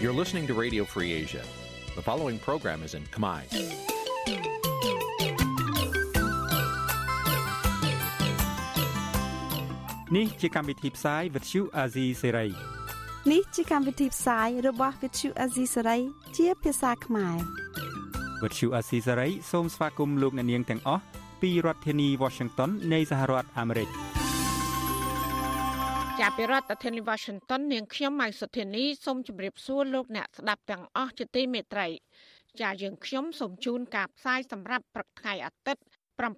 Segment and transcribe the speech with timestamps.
[0.00, 1.42] You're listening to Radio Free Asia.
[1.96, 3.40] The following program is in Khmer.
[10.16, 12.50] នេះជាកម្មវិធីផ្សាយ Vuthu Azizi Serai
[13.32, 16.00] នេះជាកម្មវិធីផ្សាយរបស់ Vuthu Azizi Serai
[16.36, 17.36] ជាភាសាខ្មែរ
[18.42, 21.02] Vuthu Azizi Serai សូមស្វាគមន៍លោកអ្នកនាងទាំងអស់
[21.42, 23.88] ពីរដ្ឋធានី Washington នៃសហរដ្ឋអាមេរិក
[26.24, 31.88] ចាប់ពីរដ្ឋធានី Washington នាងខ្ញុំម៉ៃសុធានីសូមជម្រាបសួរលោកអ្នកស្ដាប់ទាំងអស់ជាទីមេត្រី
[32.60, 35.82] ចាយើងខ្ញុំសូមជូនការផ្សាយសម្រាប់ព្រឹកថ្ងៃអាទិត្យ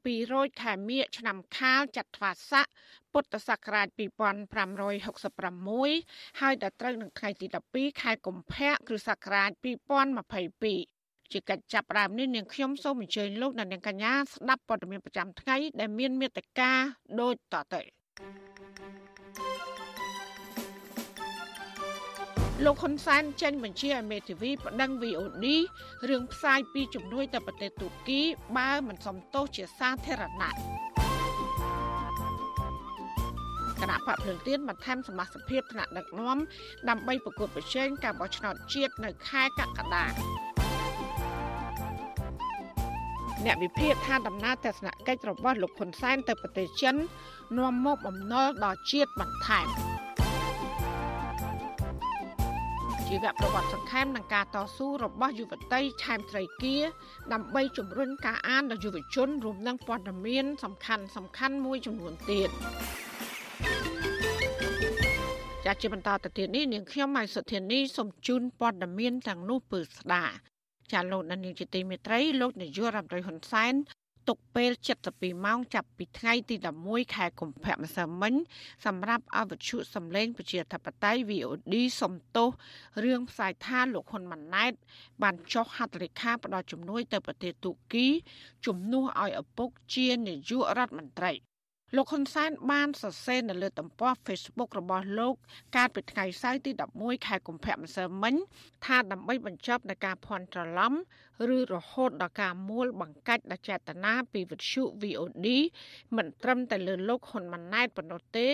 [0.00, 2.66] 700ខែមិញឆ្នាំខាលចត្វាស័ក
[3.12, 9.50] ពុទ្ធសករាជ2566ហើយដល់ត្រូវនឹងថ្ងៃទី12ខែកុម្ភៈគ្រិស្តសករាជ
[10.40, 16.70] 2022ជាកិច្ចចាប់ផ្ដើមនេះនាងខ្ញុំសូមអញ្ជើញលោកអ្នកនាងកញ្ញាស្ដាប់ព័ត៌មានប្រចាំថ្ងៃដែលមានមេត្តា
[17.20, 17.82] ដូចតទៅ
[22.64, 25.46] លោកហ៊ុនសែនចេញបញ្ជាឲ្យមេធាវីប្តឹង VOD
[26.08, 28.20] រឿងផ្សាយពីជំនួយទៅប្រទេសទូគី
[28.56, 30.52] បើមិនសមទោសជាសាធារណៈ
[33.80, 36.38] គណៈបកភ្លើងទៀនបន្ថែមសមាជិកភាពថ្នាក់ដឹកនាំ
[36.88, 40.04] ដើម្បីប្រកួតប្រជែងការបោះឆ្នោតជាតិនៅខែកក្កដា
[43.44, 46.94] អ្នកវិភាគថាដំណើរទស្សនកិច្ចរបស់លោកហ៊ុនសែនទៅប្រទេសចិន
[47.58, 49.66] នាំមកបំណុលដល់ជាតិបន្ថែម
[53.08, 56.76] ជីវប្រវត្តិសង្ខេមនឹងការតស៊ូរបស់យុវតីឆែមត្រីគា
[57.32, 62.50] ដើម្បីជំរុញការអានដល់យុវជនរួមនឹងព័ត៌មាន សំខាន់សំខាន់មួយចំនួនទៀត
[65.64, 70.24] ចាជាបន្តទៅទៀតនេះនាងខ្ញុំម៉ៃសុធានីសូមជូនព័ត៌មានទាំងនោះពឺស្ដា
[70.92, 73.74] ចាលោកនាងជាទីមេត្រីលោកនាយករដ្ឋមន្ត្រីហ៊ុនសែន
[74.28, 74.72] ទុកពេល
[75.08, 78.34] 72ម៉ោងចាប់ពីថ្ងៃទី11ខែកុម្ភៈម្សិលមិញ
[78.86, 82.50] សម្រាប់អវជុសម្លេងប្រជាធិបតេយ្យ VOD សំទោស
[83.04, 84.72] រឿងផ្សាយថាលោកហ៊ុនម៉ាណែត
[85.22, 88.06] បានចុះហត្ថលេខាផ្ដល់ជំនួយទៅប្រទេសទូគី
[88.66, 91.32] ជំនួសឲ្យឪពុកជានាយករដ្ឋមន្ត្រី
[91.96, 95.34] លោកហ៊ុនសែនបានសរសេរនៅលើទំព័រ Facebook របស់លោក
[95.76, 98.34] កាលពីថ្ងៃសៅរ៍ទី11ខែកុម្ភៈម្សិលមិញ
[98.86, 100.92] ថាដើម្បីបញ្ចប់នៃការភ័ន្តច្រឡំ
[101.56, 105.46] ឬរហូតដល់ការមួលបង្កាច់ដល់ចេតនាពីវិទ្យុ VOD
[106.16, 108.48] មិនត្រឹមតែលើលោកហ៊ុនម៉ាណែតប៉ុណ្ណោះទេ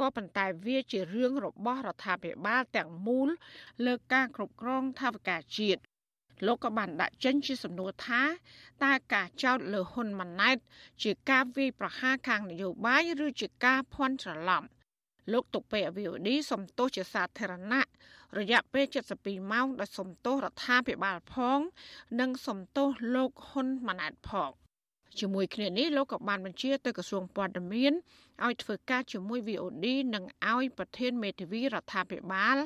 [0.00, 3.28] ក៏ប៉ុន្តែវាជារឿងរបស់រដ្ឋាភិបាលទាំងមូល
[3.86, 5.80] លើការគ្រប់គ្រងថាវិការជាតិ
[6.46, 8.22] លោកក៏បានដាក់ចេញជាសំណួរថា
[8.84, 10.56] តើការចោទលើហ៊ុនម៉ាណែត
[11.02, 14.62] ជាការវាយប្រហារខាងនយោបាយឬជាការភ័ន្តច្រឡំ
[15.32, 17.86] លោកទុកពេល VOD សំទោសជាសាធារណៈ
[18.38, 18.84] រយៈពេល
[19.18, 21.60] 72ម៉ោងដោយសំទោសរដ្ឋាភិបាលផង
[22.20, 24.50] និងសំទោសលោកហ៊ុនម៉ាណែតផង
[25.20, 27.92] ជាមួយគ្នានេះលោកក៏បានបញ្ជាទៅក្រសួងព័ត៌មាន
[28.44, 32.56] ឲ្យធ្វើការជាមួយ VOD និងឲ្យប្រធានមេធាវីរដ្ឋាភិបាល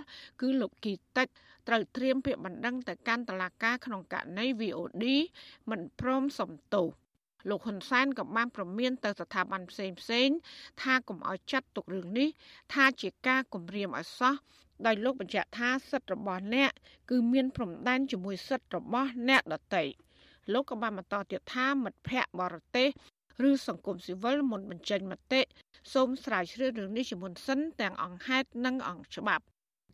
[0.41, 1.29] គឺលោកគីតិច
[1.69, 5.05] ត្រូវត្រៀមពាក្យបណ្ដឹងទៅកាន់តុលាការក្នុងករណី VOD
[5.71, 6.89] មិនព្រមសំទោស
[7.51, 10.29] លោកហ៊ុនសែនក៏បានប្រមានទៅស្ថាប័នផ្សេងផ្សេង
[10.83, 12.29] ថាកុំឲ្យចាត់ទុករឿងនេះ
[12.75, 14.35] ថាជាការគំរាមឲ្យសោះ
[14.87, 16.71] ដោយលោកបញ្ជាក់ថាសិទ្ធិរបស់អ្នក
[17.11, 19.85] គឺមានព្រំដែនជាមួយសិទ្ធិរបស់អ្នកដទៃ
[20.53, 22.89] លោកក៏បានបន្តទៀតថាមិត្តភ័ក្តិបរទេស
[23.49, 25.41] ឬសង្គមស៊ីវិលមុនបញ្ចេញមតិ
[25.93, 29.45] សូមស្រាវជ្រាវរឿងនេះជាមុនសិនទាំងអង្គហេតុនិងអង្គច្បាប់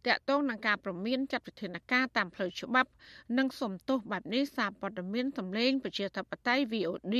[0.06, 2.91] តកតងនឹងការប្រមានចាត់វិធានការតាមផ្លូវច្បាប់
[3.38, 7.16] និងសំទោសបែបនេះសារព័ត៌មានសម្លេងប្រជាធិបតេយ្យ VOD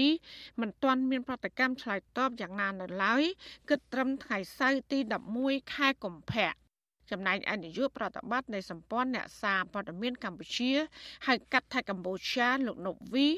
[0.61, 3.23] មិនទាន់មានប្រតិកម្មឆ្លើយតបយ៉ាងណានៅឡើយ
[3.69, 4.99] គិតត្រឹមថ្ងៃសៅរ៍ទី
[5.37, 6.68] 11ខែកុម្ភៈ
[7.11, 10.73] ចំណែកឯនាយកប្រតិបត្តិនៃសម្ព័ន្ធអ្នកសារព័ត៌មានកម្ពុជា
[11.27, 13.29] ហៅកាត់ថាកម្ពុជាលោកណូវី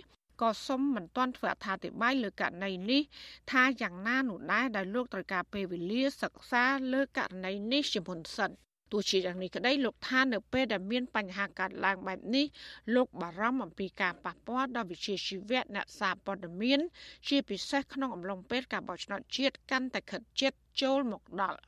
[0.41, 3.03] ក៏សុំមិនទាន់ធ្វើអត្ថាធិប្បាយលើករណីនេះ
[3.51, 8.51] ថាយ៉ាងណានោះដែរដែលលោកត្រូវការពេលវេលាសិក្សាលើករណីនេះជាមុនសិន
[8.93, 12.47] ទោះជាយ៉ាងនេះក្តីលោកថានៅពេលដែលមានបញ្ហាកើតឡើងបែបនេះ
[12.95, 16.81] លោកបារម្ភអំពីការប៉ះពាល់ដល់វិជាជីវៈអ្នកសារព័ត៌មាន
[17.29, 20.53] ជាពិសេសក្នុងអំឡុងពេលការបោះឆ្នោតជាតិកាន់តែខិតជិត
[20.83, 21.61] ចូលមកដល់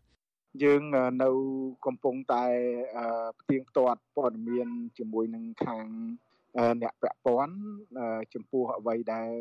[0.63, 0.83] យើង
[1.23, 1.31] នៅ
[1.87, 2.45] កំពុងតែ
[3.41, 4.69] ផ្ទៀងផ្ទាត់ព័ត៌មាន
[4.99, 5.87] ជាមួយនឹងខាង
[6.83, 7.55] អ្នកពាក់ព័ន្ធ
[8.35, 9.33] ចំពោះអ្វីដែល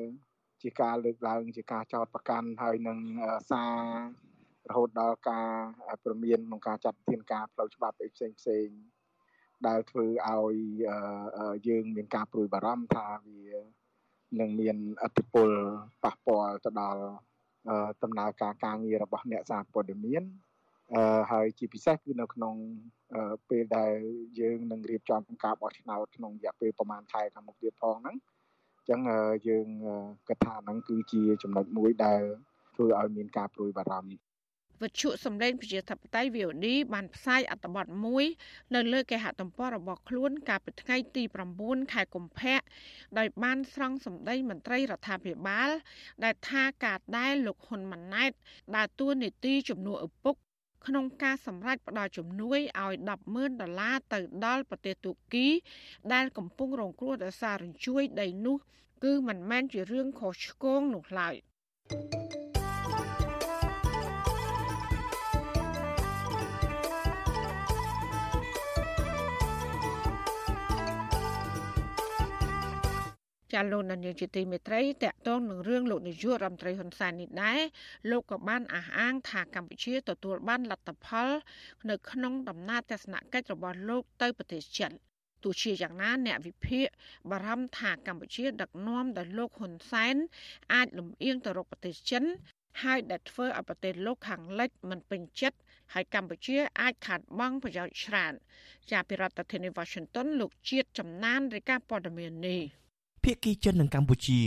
[0.62, 3.00] ជាការលើកឡើងជាការចោទប្រកាន់ហើយនឹង
[3.52, 3.74] សារ
[4.70, 5.48] រហូតដល់ការ
[6.04, 8.68] ព្រមានក្នុងការចាត់វិធានការផ្លូវច្បាប់ផ្សេងផ្សេង
[9.68, 10.56] ដែលធ្វើឲ្យ
[11.68, 13.46] យើងមានការព្រួយបារម្ភថាវា
[14.40, 15.50] នឹងមានអតិពល
[16.04, 17.04] ប៉ះពាល់ទៅដល់
[18.04, 20.24] ដំណើរការការងាររបស់អ្នកសារព័ត៌មាន
[20.94, 22.56] អឺហើយជាពិសេសគឺនៅក្នុង
[23.50, 23.96] ពេលដែល
[24.40, 28.18] យើងនឹងរៀបចំការបោះឆ្នោតក្នុងរយៈពេលប្រហែលខែខាងមុខទៀតផងហ្នឹង
[28.78, 29.02] អញ្ចឹង
[29.48, 29.68] យើង
[30.28, 32.22] គិតថាហ្នឹងគឺជាចំណុចមួយដែល
[32.76, 34.16] ធ្វើឲ្យមានការព្រួយបារម្ភ
[34.82, 38.26] វិទ្យុសំឡេងប្រជាធិបតេយ្យ VOD បានផ្សាយអត្ថបទមួយ
[38.76, 41.24] នៅលើគេហទំព័ររបស់ខ្លួនកាលពីថ្ងៃទី
[41.58, 42.60] 9ខែកុម្ភៈ
[43.18, 45.70] ដោយបានស្រង់សម្ដីមន្ត្រីរដ្ឋាភិបាល
[46.24, 48.32] ដែលថាការដែលលោកហ៊ុនម៉ាណែត
[48.76, 50.36] ដើរតួនាទីជំនួសឪពុក
[50.88, 52.94] ក្នុងការសម្រេចផ្ដល់ជំនួយឲ្យ
[53.26, 55.48] 100000ដុល្លារទៅដល់ប្រទេសទូគី
[56.14, 58.58] ដែលកំពុងរងគ្រោះដោយសាររញ្ជួយដីនោះ
[59.04, 61.36] គឺមិនមែនជារឿងខុសឆ្គងនោះឡើយ។
[73.54, 77.60] ចាលោកនាយកជាទីមេត្រីតកតងនឹងរឿងលោកនាយករដ្ឋមន្ត្រីហ៊ុនសែននេះដែរ
[78.12, 81.30] លោកក៏បានអះអាងថាកម្ពុជាទទួលបានលទ្ធផល
[81.90, 84.92] នៅក្នុងដំណើរទស្សនកិច្ចរបស់លោកទៅប្រទេសចិន
[85.44, 86.88] ទោះជាយ៉ាងណាអ្នកវិភាគ
[87.32, 90.16] បារម្ភថាកម្ពុជា ដឹកនាំដោយលោកហ៊ុនសែន
[90.74, 92.24] អាចលំអៀងទៅរកប្រទេសចិន
[92.84, 95.58] ហើយដែលធ្វើឲ្យប្រទេសលោកខាងលិចមិនពេញចិត្ត
[95.94, 98.34] ហើយកម្ពុជាអាចខាតបង់ប្រយោជន៍ច្រើន
[98.90, 102.81] ជាពិរដ្ឋធានី Washington លោកជាតិចំណានរាយការណ៍ព័ត៌មាននេះ
[103.24, 104.40] ភាគីចិននិងកម្ពុជា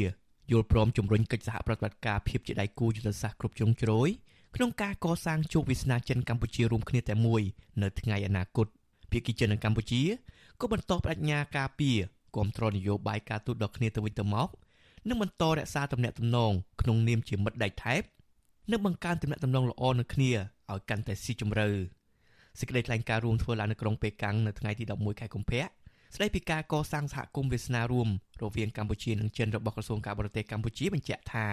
[0.50, 4.08] យល់ព្រមជំរុញកិច្ចសហប្រតិបត្តិការភាពជាដៃគូយុទ្ធសាស្ត្រគ្រប់ជ្រុងជ្រោយ
[4.56, 7.42] ក្នុងការកសាងជោគវាសនាចិនកម្ពុជារួមគ្នាតែមួយ
[7.82, 8.66] នៅថ្ងៃអនាគត
[9.10, 10.02] ភាគីចិននិងកម្ពុជា
[10.60, 11.98] ក៏បន្តបដិញ្ញាការពារ
[12.34, 14.48] គ្រប់គ្រងនយោបាយការទូតដល់គ្នាទៅវិញទៅមក
[15.08, 18.02] និងបន្តរក្សាទំនាក់ទំនងក្នុងនាមជាមិត្តដៃថែប
[18.70, 20.30] និងបង្កើនទំនាក់ទំនងល្អនឹងគ្នា
[20.72, 21.68] ឲ្យកាន់តែស៊ីជម្រៅ
[22.58, 25.64] សេចក្តីថ្លែងការណ៍រួមធ្វើឡើងនៅក្រុងប៉េកាំងនៅថ្ងៃទី11ខែកុម្ភៈ
[26.14, 28.08] ស្ដីពីការកសាងសហគមន៍វាសនារួម
[28.43, 31.46] រវាងកម្ពុជានិងចិនរបស់ក្រសួងការបរទេសកម្ពុជាបញ្ជាក់ថា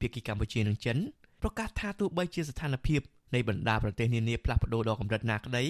[0.00, 0.96] ភាគីកម្ពុជានិងចិន
[1.42, 3.00] ប្រកាសថាទោះបីជាស្ថានភាព
[3.34, 5.64] នៃបណ្ដាប្រទេសនានាផ្លាស់ប្ដូរដល់កម្រិតណាក្តី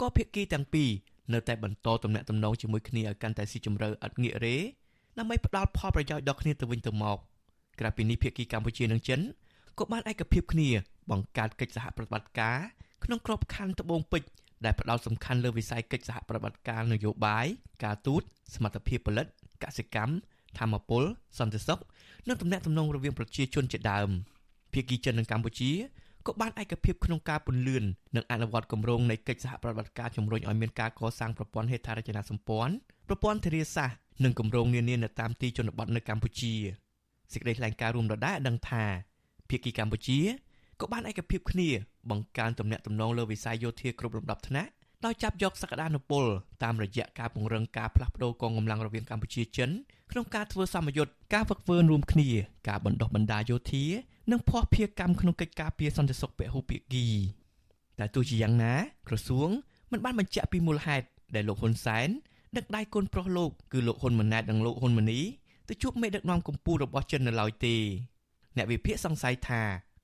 [0.00, 0.90] ក៏ភាគីទាំងពីរ
[1.32, 4.56] នៅតែបន្តទំនាក់ទំនងជាមួយគ្នាឲ្យកាន់តែស៊ីជម្រៅឥតងាករេ
[5.18, 7.18] ដើម្បីផ្ដល់ផលប្រយោជន៍ដល់គ្នាទៅវិញទៅមក
[7.80, 9.20] ក្រៅពីនេះភាគីកម្ពុជានិងចិន
[9.78, 10.68] ក៏បានឯកភាពគ្នា
[11.10, 12.58] បង្កើតកិច្ចសហប្រតិបត្តិការ
[13.04, 14.28] ក្នុងក្របខ័ណ្ឌត្បូងពេជ្រ
[14.64, 17.46] ដែលផ្ដោតសំខាន់លើវិស័យកិច្ចសហប្រតិបត្តិការនយោបាយ
[17.84, 18.22] ការទូត
[18.54, 19.26] សមត្ថភាពផលិត
[19.62, 20.12] កសិកម្ម
[20.58, 21.02] ធម្មពល
[21.38, 21.80] សន្តិសុខ
[22.28, 24.08] និងទំនាក់ទំនងរវាងប្រជាជនជាដើម
[24.72, 25.72] ភាគីចិននិងកម្ពុជា
[26.26, 27.84] ក៏បានឯកភាពក្នុងការពន្លឿន
[28.16, 32.74] និងអនុវត្តគម្រោងនៃកិច្ចសហប្រតិបត្តិការជំរុញឲ្យមានការកសាងប្រព័ន្ធហេដ្ឋារចនាសម្ព័ន្ធ
[33.08, 36.52] ប្រព័ន្ធធារាសាស្ត្រនិងគម្រោងនានានៅតាមទីជនបទនៅកម្ពុជា
[37.32, 38.84] សេចក្តីថ្លែងការណ៍រួមដដែលដឹងថា
[39.48, 40.18] ភាគីកម្ពុជា
[40.82, 41.68] ក៏បានឯកភាពគ្នា
[42.10, 44.70] បង្កើនទំនាក់ទំនងលើវិស័យយោធាគ្រប់លំដាប់ថ្នាក់
[45.04, 46.24] ដោយចាប់យកសក្តានុពល
[46.62, 49.70] តាមរយៈការពង្រឹងការផ្លាស់ប្តូរកងកម្លាំងរវាងកម្ពុជាចិន
[50.12, 52.28] ក្នុងការធ្វើសម្ពយុទ្ធការវឹកវើរួមគ្នា
[52.68, 53.84] ការបណ្ដុះបណ្ដាយោធា
[54.30, 57.06] និងភ័ស្តុភារកម្មក្នុងកិច្ចការពារសន្តិសុខពហុភាគី
[57.98, 58.74] តែទោះជាយ៉ាងណា
[59.08, 59.48] ក្រសួង
[59.92, 62.08] មិនបានបញ្ជាក់ពីមូលហេតុដែលលោកហ៊ុនសែន
[62.56, 65.20] ដឹកដៃកូនប្រុសលោកគឺលោកហ៊ុនម៉ាណែតនិងលោកហ៊ុនម៉ាណី
[65.68, 67.76] ទៅជួបមេដឹកនាំកម្ពុជារបស់ចិននៅឡើយទេ
[68.56, 69.62] អ្នកវិភាគសង្ស័យថា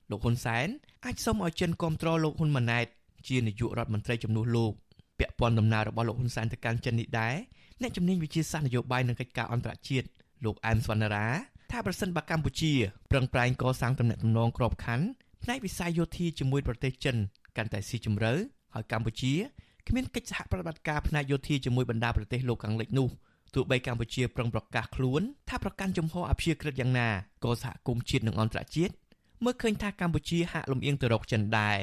[0.09, 0.67] លោកហ៊ុនសែន
[1.05, 2.87] អាចសុំឲ្យចិនគ្រប់គ្រងលោកហ៊ុនម៉ាណែត
[3.27, 4.73] ជានាយករដ្ឋមន្ត្រីជំនួសលោក
[5.19, 7.35] ពាក់ព័ន្ធដំណើររបស់លោកហ៊ុនសែនទៅកាន់ចិននេះដែរ
[7.81, 10.07] អ្នកជំនាញវិជាសាស្ត្រនយោបាយនិងកិច្ចការអន្តរជាតិ
[10.45, 11.27] លោកអែមសវណ្ណារា
[11.71, 12.73] ថាប្រសិនបើកម្ពុជា
[13.11, 15.05] ប្រឹងប្រែងកសាងទំនាក់ទំនងក្របខ័ណ្ឌ
[15.43, 17.15] ផ្នែកវិស័យយោធាជាមួយប្រទេសចិន
[17.57, 18.33] កាន់តែស៊ីជម្រៅ
[18.73, 19.33] ហើយកម្ពុជា
[19.87, 23.09] គ្មានកិច្ចសហប្រតិបត្តិការផ្នែកយោធាជាមួយបណ្ដាប្រទេសលោកខាងលិចនោះ
[23.55, 27.09] ទោះបីកម្ពុជាប្រឹងប្រកាសខ្លួនថាប្រកាន់ជំហរអព្យាក្រឹតយ៉ាងណា
[27.43, 28.93] ក៏សហគមន៍ជាតិនិងអន្តរជាតិ
[29.43, 31.79] មើលឃើញថាកម្ពុជាហាក់លំអៀងទៅរកចិនដែរ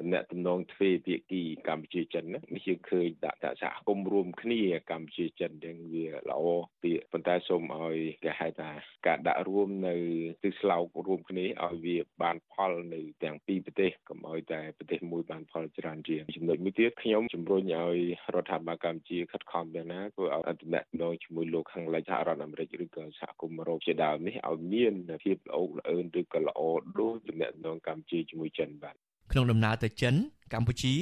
[0.00, 6.40] តំណែងតំណងទ្វេភាគីកម្ពុជាចិននេះយើងឃើញដាក់ថាសហគមន៍រួមគ្នាកម្ពុជាចិនទាំងវាល្អ
[6.82, 8.70] ពាក្យប៉ុន្តែសូមឲ្យគេហៅថា
[9.06, 9.96] ការដាក់រួមនៅ
[10.44, 17.98] ទិសស្លោករួមគ្នាឲ្យវាបានផលនៅទាំងពីរប្រទេសកុំឲ្យតែប្រទេសមួយបានផលច្រើនជាងចំណុចមួយទៀតខ្ញុំជំរុញឲ្យ
[18.34, 26.60] រដ្ឋាភិបាលកម្ពុជាខិតខំយ៉ាងណាធ្វើឲ្យតំណែងតំណងជាមួយលោកខាងលិចសហរដ្ឋអាមេរិកឬក៏សហគមន៍អឺរ៉ុបជាដើមនេះឲ្យមានភាពល្អល្អឿនឬក៏ល្អ
[26.98, 28.96] ដូចតំណែងតំណងកម្ពុជាជាមួយចិនបាទ
[29.32, 30.14] ក្នុងដំណើរទៅចិន
[30.52, 30.94] កម្ពុជា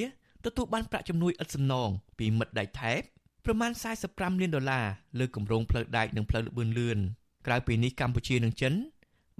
[0.44, 3.00] ទទួលបានប្រាក់ជំនួយឥតសំណងពីមិត្តដៃថែប
[3.44, 3.70] ប្រមាណ
[4.06, 4.86] 45លានដុល្លារ
[5.18, 6.98] លើគម្រោងផ្លូវដែកនិងផ្លូវលបឿនលឿន
[7.46, 8.74] ក្រៅពីនេះកម្ពុជានិងចិន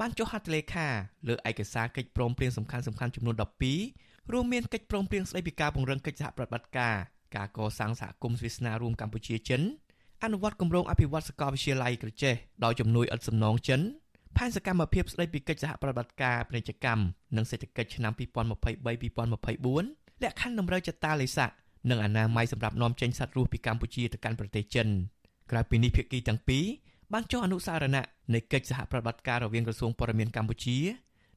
[0.01, 0.89] បានចុះហត្ថលេខា
[1.29, 3.35] លើឯកសារកិច្ចព្រមព្រៀងសំខាន់ៗចំនួន
[3.85, 6.95] 12រួមមានកិច្ចព្រមព្រៀងស្តីពីការពង្រឹងកិច្ចសហប្រតិបត្តិការ
[7.37, 9.63] ការកសាងសហគមន៍ស្វៀស្នារួមកម្ពុជាចិន
[10.25, 13.81] អនុវត្តគម្រោងអភិវឌ្ឍសាកលវិទ្យាល័យក្រចេះដោយជំនួយឥតសំណងចិន
[14.37, 17.03] ផែនសកម្មភាពស្តីពីកិច្ចសហប្រតិបត្តិការពាណិជ្ជកម្ម
[17.37, 21.55] និងសេដ្ឋកិច្ចឆ្នាំ2023-2024លក្ខខណ្ឌតម្រូវចតាឡេសាក់
[21.91, 24.89] និងអនាម័យសម្រាប់នាំចេញសត្វរស់ពីកម្ពុជាទៅកាន់ប្រទេសចិន
[25.51, 26.65] ក្រៅពីនេះភាគីទាំងពីរ
[27.13, 30.77] បានចុះអនុសារណៈនៃកិច្ចសហប្រតិបត្តិការរវាងក្រសួងព័ត៌មានកម្ពុជា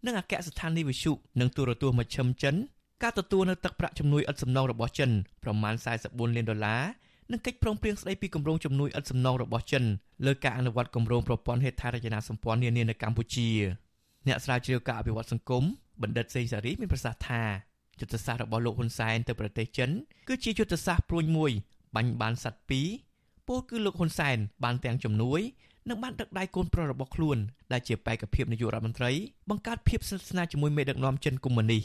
[0.05, 2.55] និងអគ្គស្ថានីយ៍វិទ្យុនិងទូរទស្សន៍មជ្ឈិមចិន
[3.03, 5.09] ការទទួលនៅទឹកប្រាក់ជំនួយឥតសំណងរបស់ចិន
[5.43, 5.73] ប្រមាណ
[6.05, 6.81] 44លានដុល្លារ
[7.31, 9.83] និងកិច្ចព្រមព្រៀងស្តីពីគម្រោងជំនួយឥតសំណងរបស់ចិន
[10.25, 13.49] លើការអនុវត្តគម្រោងប្រព័ន្ធហេដ្ឋារចនាសម្ព័ន្ធនានានៅកម្ពុជា
[14.27, 15.63] អ្នកស្រាវជ្រាវការអភិវឌ្ឍសង្គម
[16.01, 17.43] បណ្ឌិតសេងសារីមានប្រសាសន៍ថា
[17.99, 19.89] យុទ្ធសាស្ត្ររបស់លោកហ៊ុនសែនទៅប្រទេសចិន
[20.27, 21.51] គឺជាយុទ្ធសាស្ត្រព្រួញមួយ
[21.95, 22.87] បាញ់បានសัตว์ពីរ
[23.47, 25.41] ពោលគឺលោកហ៊ុនសែនបានទាំងជំនួយ
[25.89, 27.37] និងបានដឹកដៃកូនប្រុសរបស់ខ្លួន
[27.71, 29.11] ដែលជាបេក្ខភាពនាយករដ្ឋមន្ត្រី
[29.49, 31.83] បង្កើតភាពស្និទ្ធស្នាលជាមួយមេដឹកនាំចិនកុម្មុយនីស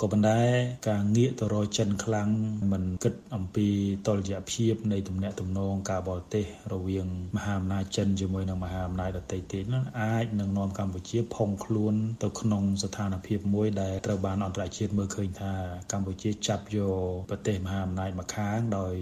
[0.00, 0.40] ក៏ប៉ុន្តែ
[0.88, 2.28] ការងាកទៅរកចិនខ្លាំង
[2.72, 3.68] មិនគិតអំពី
[4.06, 15.52] តលយៈភាពនៃទំនាក់ទំនងការបរទេស រវាងមហាអំណាចចិនជាមួយនឹងមហាអំណាចដទៃទៀតនោះអាចនឹងនាំកម្ពុជាផុងខ្លួនទៅក្នុងស្ថានភាពមួយដែលត្រូវបានអន្តរជាតិមើលឃើញថា
[15.92, 18.94] កម្ពុជាចាប់យកប្រទេសមហាអំណាចម្ខាងដោយ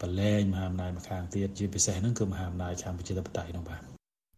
[0.00, 3.80] ប្រឡែងមហាអំណាចម្ខាងទៀតជាពិសេសហ្នឹងគឺមហាអំណាចកម្ពុជាធិបតេយ្យនោះបាទ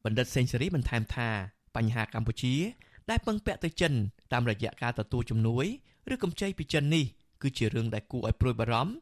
[0.05, 1.29] បណ្ឌិតសេងសេរីបន្ថែមថា
[1.77, 2.55] បញ្ហាកម្ពុជា
[3.11, 3.93] ដែលពឹងពាក់ទៅចិន
[4.33, 5.67] តាមរយៈការទទួលជំនួយ
[6.13, 7.05] ឬកម្ចីពីចិននេះ
[7.43, 8.93] គឺជារឿងដែលគួរឲ្យព្រួយបារម្ភ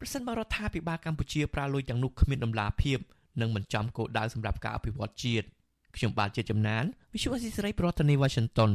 [0.00, 2.98] ប្រសិនបើរដ្ឋាភិបាលកម្ពុជាប្រើលុយទាំងនោះគ្មានដំណាភាព
[3.40, 5.46] និងមិនចំគោលដៅសម្រាប់ការអភិវឌ្ឍជាតិ
[5.96, 8.72] ខ្ញុំបាទជាចំណាន Visual Assisray ប្រធានាទី Washington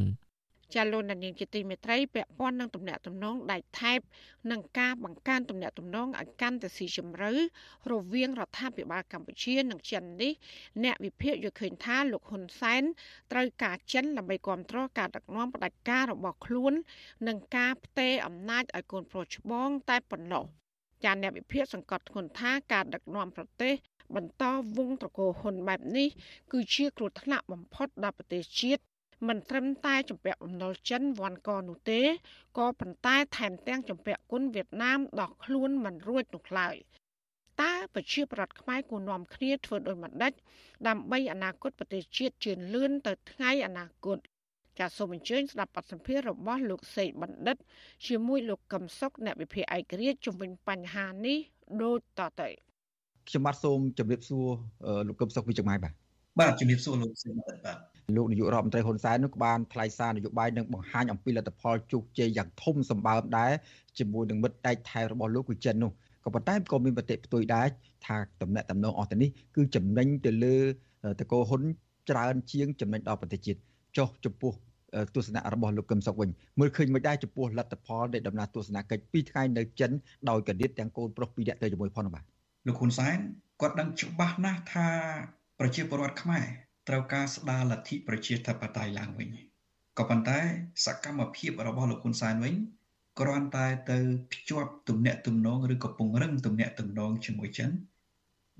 [0.75, 3.99] ចាលោកនាងជាទីមេត្រីពាក់ព័ន្ធនឹងទំនាក់ទំនងដៃថែប
[4.51, 7.31] និងការបង្កើនទំនាក់ទំនងឲ្យកាន់តែស៊ីជម្រៅ
[7.91, 10.33] រវាងរដ្ឋាភិបាលកម្ពុជានិងចិននេះ
[10.83, 12.83] អ្នកវិភាគយល់ឃើញថាលោកហ៊ុនសែន
[13.31, 16.73] ត្រូវការចិនដើម្បីគ្រប់គ្រងការដឹកនាំផ្ដាច់ការរបស់ខ្លួន
[17.27, 20.43] និងការផ្ទេរអំណាចឲ្យកូនប្រុសច្បងតែប៉ុណ្ណោះ
[21.03, 23.73] ចាអ្នកវិភាគសង្កត់ធ្ងន់ថាការដឹកនាំប្រទេស
[24.15, 24.43] បន្ត
[24.77, 26.07] វងត្រកូលហ៊ុនបែបនេះ
[26.51, 28.81] គឺជាគ្រោះថ្នាក់បំផុតដល់ប្រទេសជាតិ
[29.27, 32.01] មិនត្រឹមតែជំពាក់បំណុលចិនវ៉ាន់កនោះទេ
[32.57, 36.75] ក៏ប៉ុន្តែថែមទាំងជំពាក់គុណវៀតណាមដល់ខ្លួនមិនរួចនោះឡើយ
[37.61, 40.33] តើប្រជាប្រដ្ឋខ្មែរគួរនាំគ្នាធ្វើដោយម្ដេច
[40.87, 44.17] ដើម្បីអនាគតប្រទេសជាតិជឿនលឿនទៅថ្ងៃអនាគត
[44.79, 47.57] ចាសសូមអញ្ជើញស្ដាប់បទសម្ភាសន៍របស់លោកសេកបណ្ឌិត
[48.07, 51.37] ជាមួយលោកកឹមសុខអ្នកវិភាគឯករាជ្យជំវិញបញ្ហានេះ
[51.83, 52.49] ដូចតទៅ
[53.27, 54.47] ខ្ញុំបាទសូមជម្រាបសួរ
[55.07, 55.93] លោកកឹមសុខវិជ្ជម៉ៃបាទ
[56.39, 57.77] បាទជំរាបសួរលោកសេកបណ្ឌិតបាទ
[58.15, 63.51] លោកនាយករដ្ឋមន្ត្រីហ៊ុនសែននោះក៏បានថ្លែងសារនយោបាយនិងបង្ហាញអំពីលទ្ធផលជោគជ័យយ៉ាងធំសម្បើមដែរ
[63.97, 65.91] ជាមួយនឹងមិត្តដៃថៃរបស់លោកគឺចិននោះ
[66.23, 67.67] ក៏ប៉ុន្តែក៏មានប្រតិផ្ទុយដែរ
[68.05, 70.57] ថាតំណែងតំណងអស់ទៅនេះគឺចំណេញទៅលើ
[71.19, 71.61] តកោហ៊ុន
[72.09, 73.59] ច្រើនជាងចំណេញដល់ប្រទេសជាតិ
[73.97, 74.51] ចុះចំពោះ
[75.15, 79.91] ទស្សនៈរបស់លោកកឹមសុខវិញមើលឃើញមិនដែរចំពោះលទ្ធផលនៃដំណើរទស្សនកិច្ចពីថ្ងៃនៅចិន
[80.29, 82.23] ដោយកណ្ដៀតទាំងកូនប្រុសពីរនាក់ទៅជាមួយផងបាទ
[82.67, 83.17] លោកហ៊ុនសែន
[83.61, 84.87] គាត់ដឹងច្បាស់ណាស់ថា
[85.59, 86.45] ប្រជាពលរដ្ឋខ្មែរ
[86.87, 89.29] ត្រូវការស្ដារលទ្ធិប្រជាធិបតេយ្យឡើងវិញ
[89.97, 90.39] ក៏ប៉ុន្តែ
[90.85, 92.55] សកម្មភាពរបស់លោកហ៊ុនសែនវិញ
[93.19, 93.97] គ្រាន់តែទៅ
[94.31, 97.69] ភ្ជាប់ទំនាក់ទំនងឬក៏ពង្រឹងទំនាក់ទំនងជាមួយចិន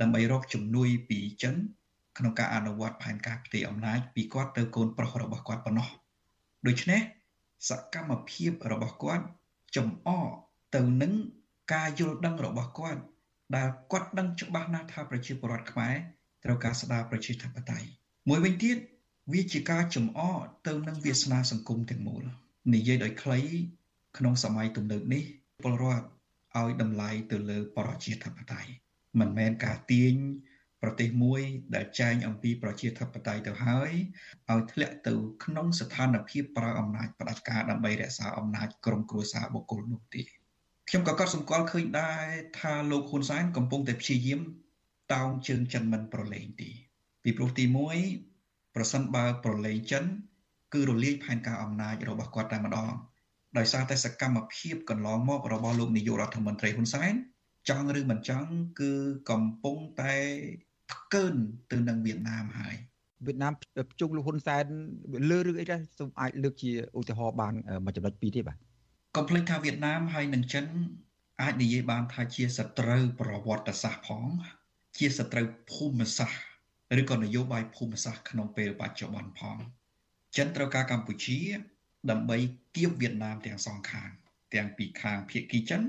[0.02, 1.56] ដើម្បីរកជំនួយពីចិន
[2.18, 5.88] ក្នុងការអនុវត្តផែនការផ្ទេរអំណាចពីគាត់ទៅកូនប្រុសរបស់គាត់ប៉ុណ្ណោះ
[6.68, 7.02] ដូច្នេះ
[7.70, 9.26] សកម្មភាពរបស់គាត់
[9.76, 10.30] ចំអក
[10.76, 11.14] ទៅនឹង
[11.74, 13.02] ការយល់ដឹងរបស់គាត់
[13.56, 15.96] ដែលគាត់ដឹងច្បាស់ណាស់ថាប្រជាពលរដ្ឋខ្មែរ
[16.44, 18.78] ត្រូវការស្ដារប្រជាធិបតេយ្យ មួយវិញទៀត
[19.34, 22.24] វាជាការចំអកទៅនឹងវាសនាសង្គមទាំងមូល
[22.74, 23.40] និយាយដោយខ្លី
[24.18, 25.24] ក្នុងសម័យទំនើបនេះ
[25.64, 26.06] ពលរដ្ឋ
[26.60, 28.70] ឲ្យតម្លៃទៅលើប្រជាធិបតេយ្យ
[29.20, 30.16] មិនមែនការទាញ
[30.82, 31.42] ប្រទេសមួយ
[31.76, 33.92] ដែលចែងអំពីប្រជាធិបតេយ្យទៅហើយ
[34.52, 40.22] ឲ្យធ្លាក់ទៅក្នុងស្ថានភាពប្រើអំណាចផ្ដាច់ការដើម្បីរក្សាអំណាចក្រុមគ្រួសារបុគ្គលនោះទេ
[40.90, 42.26] ខ្ញុំក៏កត់សម្គាល់ឃើញដែរ
[42.60, 44.42] ថាលោកហ៊ុនសែនកំពុងតែព្យាយាម
[45.14, 46.70] តោងជើងចិនមិនប្រឡែងទេ
[47.28, 47.66] ពីព្រោះទី
[48.22, 50.04] 1ប្រសិនបើប្រឡែងចិន
[50.74, 52.92] គឺរលាយផែនការអំណាចរបស់គាត់តែម្ដង
[53.58, 57.14] ដោយសារតែសកម្មភាពកន្លងមករបស់លោកនាយករដ្ឋមន្ត្រីហ៊ុនសែន
[57.70, 58.92] ចង់ឬមិនចង់គឺ
[59.30, 60.14] កំពុងតែ
[60.92, 61.36] ផ្កើន
[61.72, 62.76] ទៅនឹងវៀតណាមហើយ
[63.26, 63.54] វៀតណាម
[64.00, 64.66] ជុំលោកហ៊ុនសែន
[65.30, 67.54] លើរឿងអីដែរសូមអាចលើកជាឧទាហរណ៍បាន
[67.86, 68.58] មួយចំណុចពីរទេបាទ
[69.16, 70.66] កុំភ្លេចថាវៀតណាមហើយនិងចិន
[71.42, 74.24] អាចនិយាយបានថាជាសត្រូវប្រវត្តិសាស្ត្រផង
[74.98, 76.47] ជាសត្រូវភូមិសាស្ត្រ
[77.00, 79.58] ឬក៏នយោបាយភូមិសាស្ត្រក្នុងពេលបច្ចុប្បន្នផង
[80.38, 81.40] ចិនត្រូវការកម្ពុជា
[82.12, 82.38] ដើម្បី
[82.76, 84.10] គៀបវៀតណាមទាំងសងខាង
[84.54, 85.82] ទាំងពីខាងភៀកគីចិន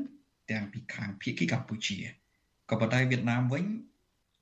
[0.50, 1.98] ទាំងពីខាងភៀកគីកម្ពុជា
[2.70, 3.64] ក៏ប៉ុន្តែវៀតណាមវិញ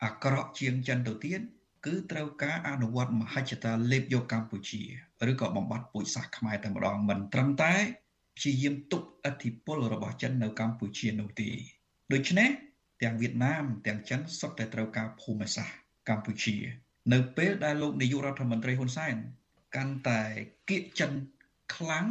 [0.04, 1.40] អាក្រក់ជាងចិនទៅទៀត
[1.86, 4.82] គឺត្រូវការអនុវត្តមហិច្ឆតាលេបយកកម្ពុជា
[5.30, 7.74] ឬក៏បំបត្តិពូជសាសន៍ខ្មែរតែម្ដងមិនត្រឹមតែ
[8.36, 11.50] ព្យាយាមទប់អធិបុលរបស់ចិននៅកម្ពុជានោះទេ
[12.12, 12.48] ដូច្នេះ
[13.02, 16.56] ទាំងវៀតណាមទាំងចិនសុទ្ធតែត្រូវការភូមិសាស្ត្រ កម្ពុជា
[17.12, 19.14] នៅពេលដែលលោកនាយករដ្ឋមន្ត្រីហ៊ុនសែន
[19.76, 20.22] កាន់តែ
[20.68, 21.12] គៀកចិន
[21.74, 22.06] ខ្លាំង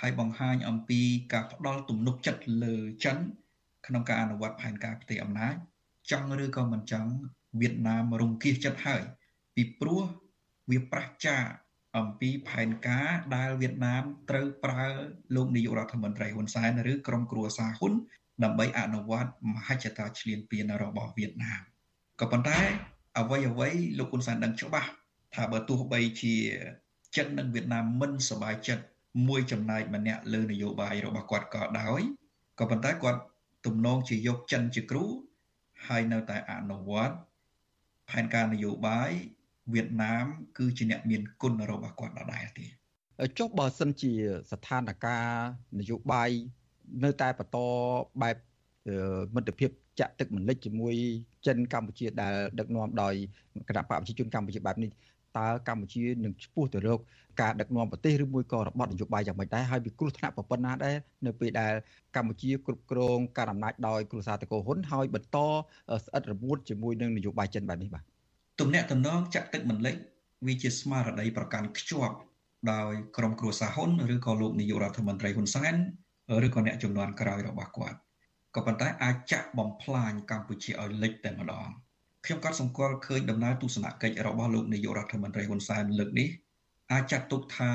[0.00, 1.00] ហើយបង្ហាញអំពី
[1.32, 3.18] ការផ្ដាល់ទំនុកចិត្តលើចិន
[3.86, 5.54] ក្នុងការអនុវត្តផែនការផ្ទៃអំណាច
[6.10, 7.12] ចង់ឬក៏មិនចង់
[7.60, 9.02] វៀតណាមរង្គៀសចិត្តហើយ
[9.54, 10.02] ពីព្រោះ
[10.70, 11.42] វាប្រះចាក
[11.98, 14.88] អំពីផែនការដែលវៀតណាមត្រូវប្រើ
[15.34, 17.92] លោកនាយករដ្ឋមន្ត្រីហ៊ុនសែនឬក្រុមគ្រួសារហ៊ុន
[18.44, 21.62] ដើម្បីអនុវត្តមហិច្ឆតាឈ្លានពានរបស់វៀតណាម
[22.20, 22.58] ក៏ប៉ុន្តែ
[23.17, 24.89] អ្វីអ្វីលោកហ៊ុនសែនដឹងច្បាស់
[25.35, 26.35] ថាបើទោះបីជា
[27.15, 28.83] ចិននិងវៀតណាមមិនសบายចិត្ត
[29.27, 32.01] មួយចំណែកម្នាក់លើនយោបាយរបស់គាត់ក៏ដោយ
[32.59, 33.19] ក៏ប៉ុន្តែគាត់
[33.65, 35.05] ទំនងជាយកចិនជាគ្រូ
[35.87, 37.15] ហើយនៅតែអនុវត្ត
[38.09, 39.11] ផែនការនយោបាយ
[39.73, 40.25] វៀតណាម
[40.57, 42.65] គឺជាអ្នកមានគុណរបស់គាត់ដដែលទេ
[43.37, 44.11] ចុះបើសិនជា
[44.51, 45.07] ស្ថានភាព
[45.79, 46.29] នយោបាយ
[47.03, 47.57] នៅតែបន្ត
[48.21, 48.35] បែប
[49.35, 50.95] មិត្តភាពចាក់ទឹកមិនលិចជាមួយ
[51.46, 53.14] ចិនកម្ពុជាដែលដឹកនាំដោយ
[53.68, 54.90] គណៈបកប្រជាជនកម្ពុជាបែបនេះ
[55.38, 57.00] តើកម្ពុជានឹងឈ្មោះទៅរក
[57.40, 60.96] ការដឹកនាំប្រទេសឬមួយក៏របបនយោបាយយ៉ាងម៉េចដែរហើយវាគ្រោះថ្នាក់ប៉ុណ្ណាដែរ
[61.26, 61.74] នៅពេលដែល
[62.16, 65.38] កម្ពុជាគ្រប់គ្រងការអំណាចដោយគ្រួសារតកោហ៊ុនហើយបន្ត
[66.04, 68.02] ស្អិតរមួតជាមួយនឹងនយោបាយចិនបែបនេះបាទ
[68.60, 69.94] ទំនាក់ទំនងចាក់ទឹកមិនលិច
[70.46, 72.16] វាជាស្មារតីប្រកាន់ខ្ជាប់
[72.72, 75.74] ដោយក្រុមគ្រួសារហ៊ុនឬក៏លោកនាយករដ្ឋមន្ត្រីហ៊ុនសែន
[76.46, 77.98] ឬក៏អ្នកចំនួនក្រោយរបស់គាត់
[78.54, 81.68] ក៏ប៉ុន្តែអាចចាក់បំផ្លាញកម្ពុជាឲ្យលិចតែម្ដង
[82.24, 86.28] ខ្ញុំក៏សង្កល់ឃើញដំណើរទស្សនកិច្ចរបស់លោកនាយករដ្ឋមន្ត្រីហ៊ុនសែនលើកនេះ
[86.92, 87.72] អាចចាត់ទុកថា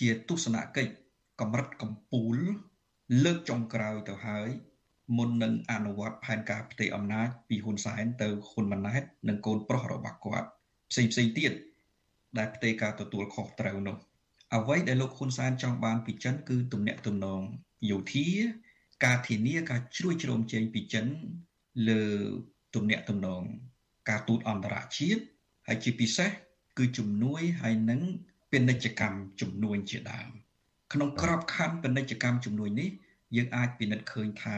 [0.00, 0.92] ជាទស្សនកិច្ច
[1.40, 2.36] កម្រិតកំពូល
[3.24, 4.48] លើកចុងក្រោយទៅហើយ
[5.16, 10.48] មុននឹងអនុវត្តផែនការផ្ទៃអំណាចពីហ៊ុនសែនទៅហ៊ុនម៉ាណែតនិងកូនប្រុសរបស់គាត់
[10.90, 11.52] ផ្សេងផ្សេងទៀត
[12.38, 13.96] ដែលផ្ទៃការទទួលខុសត្រូវនោះ
[14.54, 17.40] អ្វីដែលលោកហ៊ុនសែនចង់បានពីចិនគឺទំនាក់ទំនង
[17.90, 18.28] យោធា
[19.04, 21.06] ការធានាការជ្រួយជ្រោមជែងពីចិន
[21.88, 22.02] លើ
[22.74, 23.42] ទំនាក់ទំនង
[24.08, 25.22] ការទូតអន្តរជាតិ
[25.66, 26.30] ហើយជាពិសេស
[26.78, 28.00] គឺជំនួយហើយនឹង
[28.50, 30.28] ពាណិជ្ជកម្មជំនួយជាដើម
[30.92, 32.88] ក្នុងក្របខ័ណ្ឌពាណិជ្ជកម្មជំនួយនេះ
[33.36, 34.56] យើងអាចពិនិត្យឃើញថា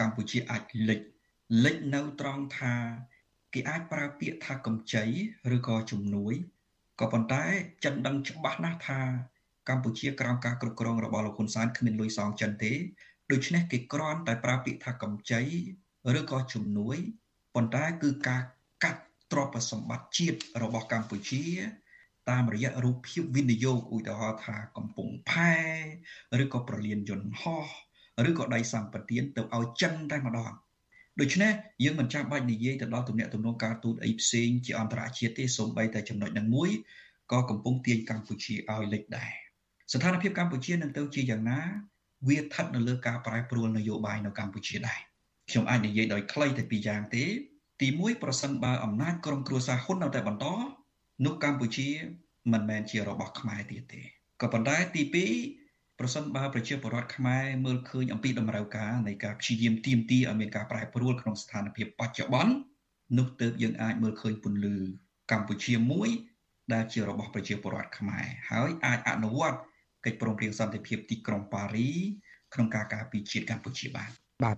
[0.00, 1.00] កម្ពុជាអាចលិច
[1.64, 2.74] លិចនៅត្រង់ថា
[3.52, 5.04] គេអាចប្រើពាក្យថាកម្ចី
[5.56, 6.34] ឬក៏ជំនួយ
[7.00, 7.44] ក៏ប៉ុន្តែ
[7.84, 9.00] ចិនដឹងច្បាស់ណាស់ថា
[9.68, 12.72] កម្ពុជាក្រោមការគ្រប់គ្រងរបស់លោកហ៊ុនសែនគ្មានលុយសងចិនទេ
[13.32, 15.42] ដូច្នេះគេគ្រាន់តែប្រើពាក្យថាកម្ចី
[16.18, 16.96] ឬក៏ជំនួយ
[17.54, 18.42] ប៉ុន្តែគឺការ
[18.84, 21.44] កាត់ទ្រព្យសម្បត្តិជាតិរបស់កម្ពុជា
[22.30, 25.52] តាមរយៈរូបភាពវិនិយោគឧទាហរណ៍ថាកំពង់ផែ
[26.42, 27.66] ឬក៏ប្រលានយន្តហោះ
[28.28, 30.52] ឬក៏ដៃសម្បត្តិទៅឲ្យចិនតែម្ដង
[31.20, 31.52] ដូច្នេះ
[31.84, 36.70] យើងមិនចាំបាច់និយាយទៅដល់ទំនាក់ទំនងការទូតអីផ្សេងជាអន្តរជាតិទេសូម្បីតែចំណុចនឹងមួយ
[37.32, 39.32] ក៏កំពុងទាញកម្ពុជាឲ្យលេចដែរ
[39.92, 41.60] ស្ថានភាពកម្ពុជានឹងទៅជាយ៉ាងណា
[42.28, 45.00] វាស្ថិតនៅលើការប្រែប្រួលនយោបាយនៅកម្ពុជាដែរ
[45.50, 47.24] ខ្ញុំអាចនិយាយដោយខ្លីតែពីរយ៉ាងទេ
[47.80, 50.46] ទី1ប្រសិនបើអំណាចក្រុមគ្រួសារហ៊ុននៅតែបន្ត
[51.24, 51.88] នោះកម្ពុជា
[52.52, 54.00] មិនមែនជារបស់ខ្មែរទៀតទេ
[54.40, 55.02] ក៏ប៉ុន្តែទី
[55.54, 62.52] 2ប្រសិនបើប្រជាពលរដ្ឋខ្មែរមើលឃើញអំពីតម្រូវការនៃការព្យាយាមទាមទារឲ្យមានការប្រែប្រួលក្នុងស្ថានភាពបច្ចុប្បន្ន
[63.18, 64.76] នោះទើបយើងអាចមើលឃើញពន្លឺ
[65.32, 66.08] កម្ពុជាមួយ
[66.72, 69.58] ដែលជារបស់ប្រជាពលរដ្ឋខ្មែរហើយអាចអនុវត្ត
[70.04, 71.90] កិច្ចព្រមព្រៀងសន្តិភាពទីក្រុងប៉ារី
[72.54, 74.10] ក្នុងការការពារជាតិកម្ពុជាបាន
[74.44, 74.56] បាទ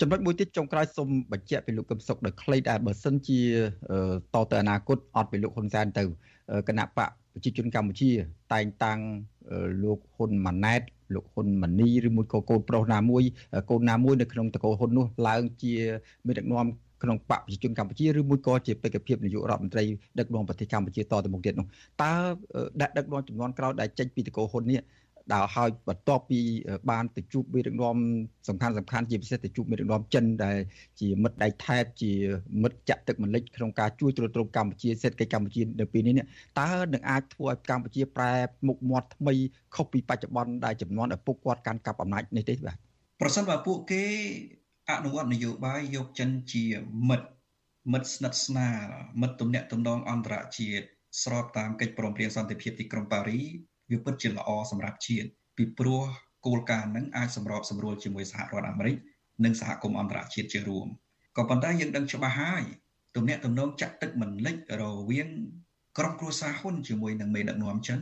[0.00, 3.40] ចំណុចមួយទៀតចុងក្រោយសូមបញ្ជាក់ពីលោកកឹមសុខដោយខ្លីដែរបើសិនជា
[4.34, 6.04] តទៅអនាគតអត់ពីលោកហ៊ុនសែនទៅ
[6.68, 8.10] គណៈបកប្រជាជនកម្ពុជា
[8.52, 8.98] តែងតាំង
[9.84, 10.82] លោកហ៊ុនម៉ាណែត
[11.14, 13.22] លោកហ៊ុនម៉ាណីឬមួយក៏កូនប្រុសណាមួយ
[13.70, 15.74] កូនណាមួយនៅក្នុងតកោហ៊ុននោះឡើងជា
[16.26, 16.66] មេដឹកនាំ
[17.02, 19.84] ក្នុងបកប្រជាជនកម្ពុជាឬមួយក៏ជាបេក្ខភាពនាយករដ្ឋមន្ត្រី
[20.18, 21.66] ដឹកនាំប្រទេសកម្ពុជាតទៅមុខទៀតនោះ
[22.02, 22.12] តើ
[22.80, 24.80] ដាក់ដឹកនាំចំនួនក្រោយដែលចេញពីតកោហ៊ុននេះ
[25.32, 26.40] ដែលហើយបន្ទាប់ពី
[26.90, 27.96] បានទៅជួបមេដឹកនាំ
[28.48, 30.56] សំខាន់សំខាន់ជាពិសេសទៅជួបមេដឹកនាំចិនដែល
[31.00, 32.12] ជាមិត្តដៃថែបជា
[32.62, 36.14] មិត្តចាក់ទឹកមិនលិចក្នុងការជួយទ្រទ្រង់កម្ពុជាសេដ្ឋកិច្ចកម្ពុជានៅពេលនេះ
[36.60, 38.32] តើនឹងអាចធ្វើឲ្យកម្ពុជាប្រែ
[38.68, 39.34] មុខមាត់ថ្មី
[39.74, 42.76] ខុសពីបច្ចុប្បន្នដែលចំនួនឪពុកគាត់កាន់កាប់អំណាចនេះទេបាទ
[43.20, 44.04] ប្រសិនបើពួកគេ
[44.90, 46.64] អនុវត្តនយោបាយយកចិនជា
[47.08, 47.28] មិត្ត
[47.92, 48.86] មិត្តស្និទ្ធស្នាល
[49.20, 50.86] មិត្តទំនាក់ទំនងអន្តរជាតិ
[51.22, 53.40] ស្របតាមកិច្ចព្រមព្រៀងសន្តិភាពទីក្រុងប៉ារី
[53.90, 56.02] វាពិតជាល្អសម្រាប់ជាតិពីព្រោះ
[56.46, 58.96] គោលការណ៍នឹងអាចសម្របសម្រួលជាមួយសហរដ្ឋអាមេរិក
[59.44, 60.86] និងសហគមន៍អន្តរជាតិជារួម
[61.36, 62.62] ក៏ប៉ុន្តែយើងដឹងច្បាស់ហើយ
[63.16, 65.28] ទំនាក់ទំនងចាក់ទឹកមិនលិចរវាង
[65.98, 68.00] ក្រុមគ្រួសារហ៊ុនជាមួយនឹងមេដឹកនាំចិន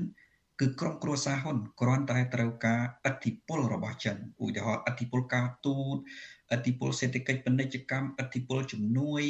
[0.62, 5.96] គឺក្រុមគ្រួសារហ៊ុនគ្រាន់តែត្រូវការអធិបុលរបស់ចិនឧទាហរណ៍អធិបុលការទូត
[6.52, 9.22] អធិបុលសេដ្ឋកិច្ចពាណិជ្ជកម្មអធិបុលជំនួយ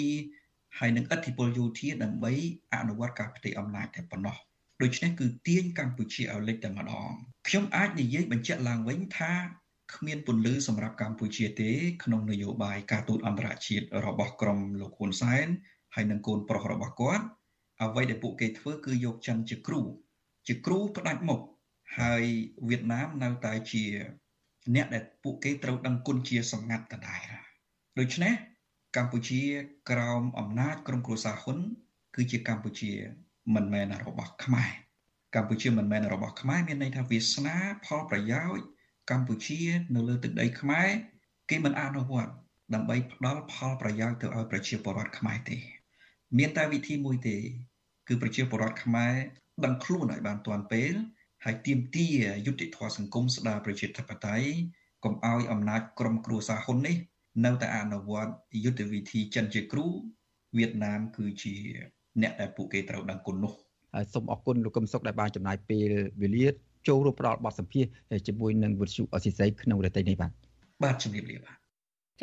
[0.78, 2.32] ហើយនិងអធិបុលយោធាដើម្បី
[2.74, 4.36] អនុវត្តការផ្ទៃអំណាចតែប៉ុណ្ណោះ
[4.82, 7.10] ដូច្នេះគឺទាញកម្ពុជាឲ្យលេចតែម្ដង
[7.48, 9.32] ខ្ញុំអាចនិយាយបញ្ជាក់ឡើងវិញថា
[9.94, 11.70] គ្មានពន្លឺសម្រាប់កម្ពុជាទេ
[12.04, 15.46] ក្នុងនយោបាយការទូតអន្តរជាតិរបស់ក្រមលោកហ៊ុនសែន
[15.94, 17.24] ហើយនិងកូនប្រុសរបស់គាត់
[17.82, 19.82] អ្វីដែលពួកគេធ្វើគឺយកចិនជាគ្រូ
[20.46, 21.40] ជាគ្រូផ្ដាច់មុខ
[21.98, 22.24] ហើយ
[22.68, 23.84] វៀតណាមនៅតែជា
[24.74, 27.22] អ្នកដែលពួកគេត្រូវដឹងគុណជាសម្ងាត់ដដែល
[27.98, 28.32] ដូច្នេះ
[28.96, 29.42] កម្ពុជា
[29.90, 31.58] ក្រោមអំណាចក្រុមគ្រួសារហ៊ុន
[32.16, 32.92] គឺជាកម្ពុជា
[33.54, 34.72] មិនមែនរបស់ខ្មែរ
[35.34, 38.64] កម្ពុជាមិនមែនរបស់ខ្មែរមានន័យថាវាសនាផលប្រយោជន៍
[39.10, 39.60] កម្ពុជា
[39.94, 40.88] នៅលើទឹកដីខ្មែរ
[41.50, 42.32] គេមិនអនុវត្ត
[42.74, 45.58] ដើម្បីផ្ដល់ផលប្រយោជន៍ទៅឲ្យប្រជាពលរដ្ឋខ្មែរទេ
[46.38, 47.36] មានតែវិធីមួយទេ
[48.12, 49.14] គឺប្រជាពលរដ្ឋខ្មែរ
[49.64, 50.94] ដឹងខ្លួនឲ្យបានទាន់ពេល
[51.44, 52.14] ហើយទាមទារ
[52.46, 54.50] យុត្តិធម៌សង្គមស្ដារប្រជាធិបតេយ្យ
[55.04, 56.96] កុំឲ្យអំណាចក្រុមគ្រួសារហ៊ុននេះ
[57.44, 58.32] នៅតែអនុវត្ត
[58.64, 59.86] យុទ្ធវិធីចិនជាគ្រូ
[60.58, 61.54] វៀតណាមគឺជា
[62.22, 63.52] អ្នកដែលពួកគេត្រូវដឹងគុណនោះ
[63.94, 65.90] ហើយសូមអរគុណលោកកឹមសុខដែលបានចំណាយពេល
[66.22, 66.46] វេលា
[66.88, 67.84] ចូលរួមផ្ដល់បទសម្ភាស
[68.26, 70.32] ជាមួយនឹងវិទ្យុអស៊ីសេរីក្នុងរយៈនេះបាទ
[70.82, 71.61] បាទជំរាបលាបាទ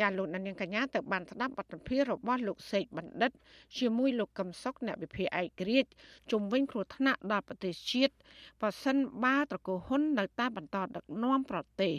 [0.00, 3.30] ចាលោកនាងកញ្ញាទៅបានស្ដាប់បទសម្ភាសរបស់លោកសេកបណ្ឌិត
[3.78, 5.90] ជាមួយលោកកឹមសុខអ្នកវិភាគឯករាជ្យ
[6.32, 8.14] ជំវិញគ្រោះថ្នាក់ដល់ប្រទេសជាតិ
[8.62, 11.94] ប៉ះសិនបាត្រកូលហ៊ុននៅតែបន្តដឹកនាំប្រទេស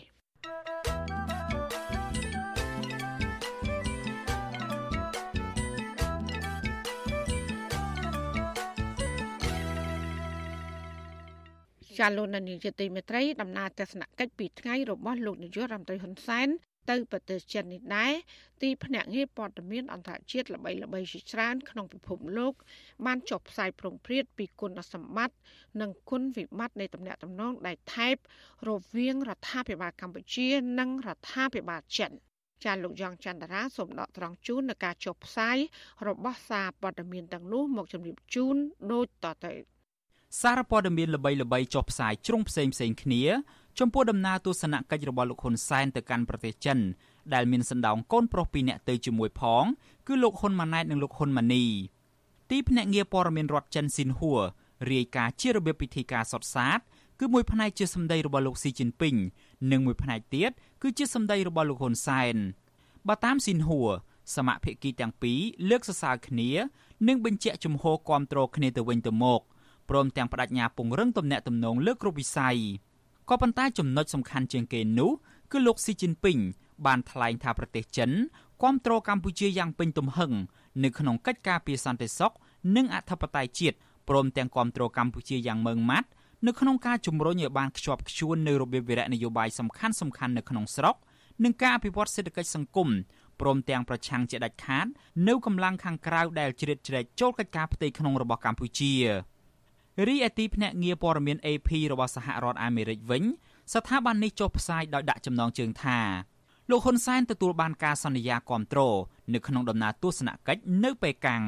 [12.00, 16.50] ចាលោកនានីជាទីមេត្រីដំណើរទស្សនកិច្ចពីថ្ងៃរបស់លោកនាយករដ្ឋមន្ត្រីហ៊ុនសែន
[16.89, 18.13] ទៅប្រទេសចិននេះដែរ
[18.62, 22.54] ទីភ្នាក់ងារព័ត៌មានអន្តរជាតិល្បីៗជាច្រើនក្នុងពិភពលោក
[23.06, 25.36] បានចុះផ្សាយប្រងព្រាតពីគុណសម្បត្តិ
[25.82, 28.15] និងគុណវិបត្តិនៃទំនាក់ទំនងដែលថែប
[28.70, 30.48] រវាងរដ្ឋាភិបាលកម្ពុជា
[30.80, 32.12] និងរដ្ឋាភិបាលចិន
[32.65, 35.58] ចាលោកយ៉ងច័ន្ទរាសូមដកត្រង់ជូននៅការចុះផ្សាយ
[36.08, 38.56] របស់សារព័ត៌មានទាំងនោះមកជម្រាបជូន
[38.91, 39.54] ដូចតទៅ
[40.41, 43.24] សារព័ត៌មានល្បីៗចុះផ្សាយជ្រុងផ្សេងផ្សេងគ្នា
[43.80, 46.80] ចំពោះដំណើរទស្សនកិច្ចរបស់លោកហ៊ុនសែនទៅកាន់ប្រទេសចិន
[47.34, 49.64] ដែលមានសណ្ដោងកូនប្រុសពីរនាក់ទៅជាមួយផង
[50.08, 51.66] គឺលោកហ៊ុនម៉ាណែតនិងលោកហ៊ុនម៉ាណី
[52.52, 54.42] ទីភ្នាក់ងារព័ត៌មានរដ្ឋចិនស៊ីនហួរ
[54.92, 56.80] រាយការណ៍ជារបៀបពិធីការសុតសាត
[57.20, 59.16] គឺមួយផ្នែកជាសម្ដីរបស់លោកស៊ីជីនពីង
[59.72, 62.36] និងមួយផ្នែកទៀតគឺជាសម្ដីរបស់លោកហ៊ុនសែន
[63.08, 63.90] បើតាមស៊ីនហួរ
[64.36, 66.50] សមាភិកីទាំងពីរលើកសរសើរគ្នា
[67.08, 69.42] និងបញ្ជាក់ជំហរគាំទ្រគ្នាទៅវិញទៅមក
[69.90, 72.58] ព្រមទាំងបដិញ្ញាពង្រឹងទំនាក់ទំនងលើគ្រប់វិស័យ
[73.32, 75.12] ក៏ប៉ុន្តែចំណុចសំខាន់ជាងគេនោះ
[75.52, 76.39] គឺលោកស៊ីជីនពីង
[76.86, 78.10] បានថ្លែងថាប្រទេសចិន
[78.62, 80.32] គ្រប់គ្រងកម្ពុជាយ៉ាងពេញទំហឹង
[80.84, 82.34] នៅក្នុងកិច្ចការពារសន្តិសុខ
[82.76, 83.78] និងអធិបតេយ្យជាតិ
[84.10, 86.08] ព្រមទាំងគ្រប់គ្រងកម្ពុជាយ៉ាងម៉ឺងម៉ាត់
[86.48, 90.96] នៅក្នុងការជំរុញឲ្យបានខ្ជាប់ខ្ជួននៅរបៀបវិរៈនយោបាយសំខាន់សំខាន់នៅក្នុងស្រុក
[91.44, 92.89] និងការអភិវឌ្ឍសេដ្ឋកិច្ចសង្គម
[93.41, 94.88] ព្រមទាំងប្រឆាំងជាដាច់ខាត
[95.28, 98.94] នៅកម្លាំងខាងក្រៅដែលជ្រៀតជ្រែកចូលកិច្ចការផ្ទៃក្នុងរបស់កម្ពុជា
[100.08, 103.24] រីឯទីភ្នាក់ងារព័ត៌មាន AP របស់សហរដ្ឋអាមេរិកវិញ
[103.74, 106.00] ស្ថាប័ននេះចុះផ្សាយដោយដាក់ចំណងជើងថា
[106.70, 108.98] លោកហ៊ុនសែនទទួលបានការសន្យាគ្រប់គ្រង
[109.34, 111.44] នៅក្នុងដំណើរទស្សនកិច្ចនៅប៉េកាំង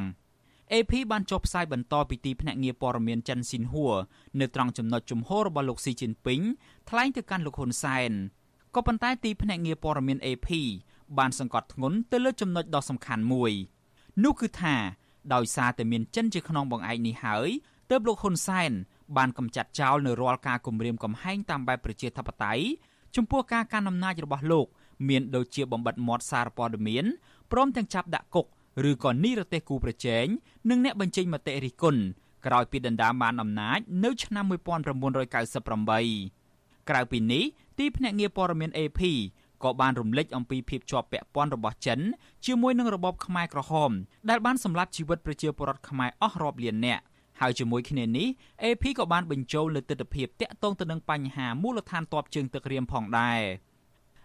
[0.71, 3.95] AP បានចុះផ្សាយបន្តពីទីភ្នាក់ងារព័ត៌មានចិនស៊ីនហួរ
[4.39, 6.41] នៅត្រង់ចំណុចជំហររបស់លោកស៊ីជីនពីង
[6.89, 8.11] ថ្លែងទៅកាន់លោកហ៊ុនសែន
[8.75, 10.49] ក៏ប៉ុន្តែទីភ្នាក់ងារព័ត៌មាន AP
[11.17, 13.53] បានសង្កត់ធ្ងន់ទៅលើចំណុចដ៏សំខាន់មួយ
[14.23, 14.75] នោះគឺថា
[15.33, 17.49] ដោយសារតែមានចិនជាខ្នងបង្អែកនេះហើយ
[17.93, 18.71] ទើបលោកហ៊ុនសែន
[19.17, 22.63] បានកំចាត់ចោលនៅរាល់ការគំរាមកំហែងតាមបែបប្រជាធិបតេយ្យ
[23.15, 24.67] ចំពោះការកាន់អំណាចរបស់លោក
[25.09, 27.05] មានដូចជាបំបិតមាត់សារព័ត៌មាន
[27.51, 28.45] ព្រមទាំងចាប់ដាក់គុក
[28.89, 30.25] ឬក៏នីរទេសគូប្រជែង
[30.69, 32.01] និងអ្នកបញ្ចេញមតិរិះគន់
[32.45, 37.43] ក្រោយពីដណ្ដើមបានអំណាចនៅឆ្នាំ1998ក្រៅពីនេះ
[37.79, 39.01] ទីភ្នាក់ងារព័ត៌មាន AP
[39.63, 41.99] ក៏បានរំលេចអំពីភាពជាប់ពាក់ព័ន្ធរបស់ចិន
[42.45, 43.91] ជាមួយនឹងរបបខ្មែរក្រហម
[44.29, 47.03] ដែលបានសម្លាប់ជីវិតប្រជាពលរដ្ឋខ្មែរអស់រាប់លាននាក់
[47.41, 48.27] ហើយជាមួយគ្នានេះ
[48.63, 53.41] AP ក៏បានបញ្ចូលលើទស្សនវិជ្ជាតាក់ទងទៅនឹងបញ្ហាមូលដ្ឋានទ័ពជើងទឹករៀមផងដែរ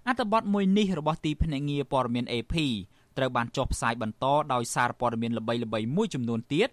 [0.09, 2.55] អត្ថបទមួយនេះរបស់ទីភ្នាក់ងារព័ត៌មាន AP
[3.17, 6.69] ត្រូវបានចុះផ្សាយបន្តដោយសារព័ត៌មានល្បីៗមួយចំនួនទៀត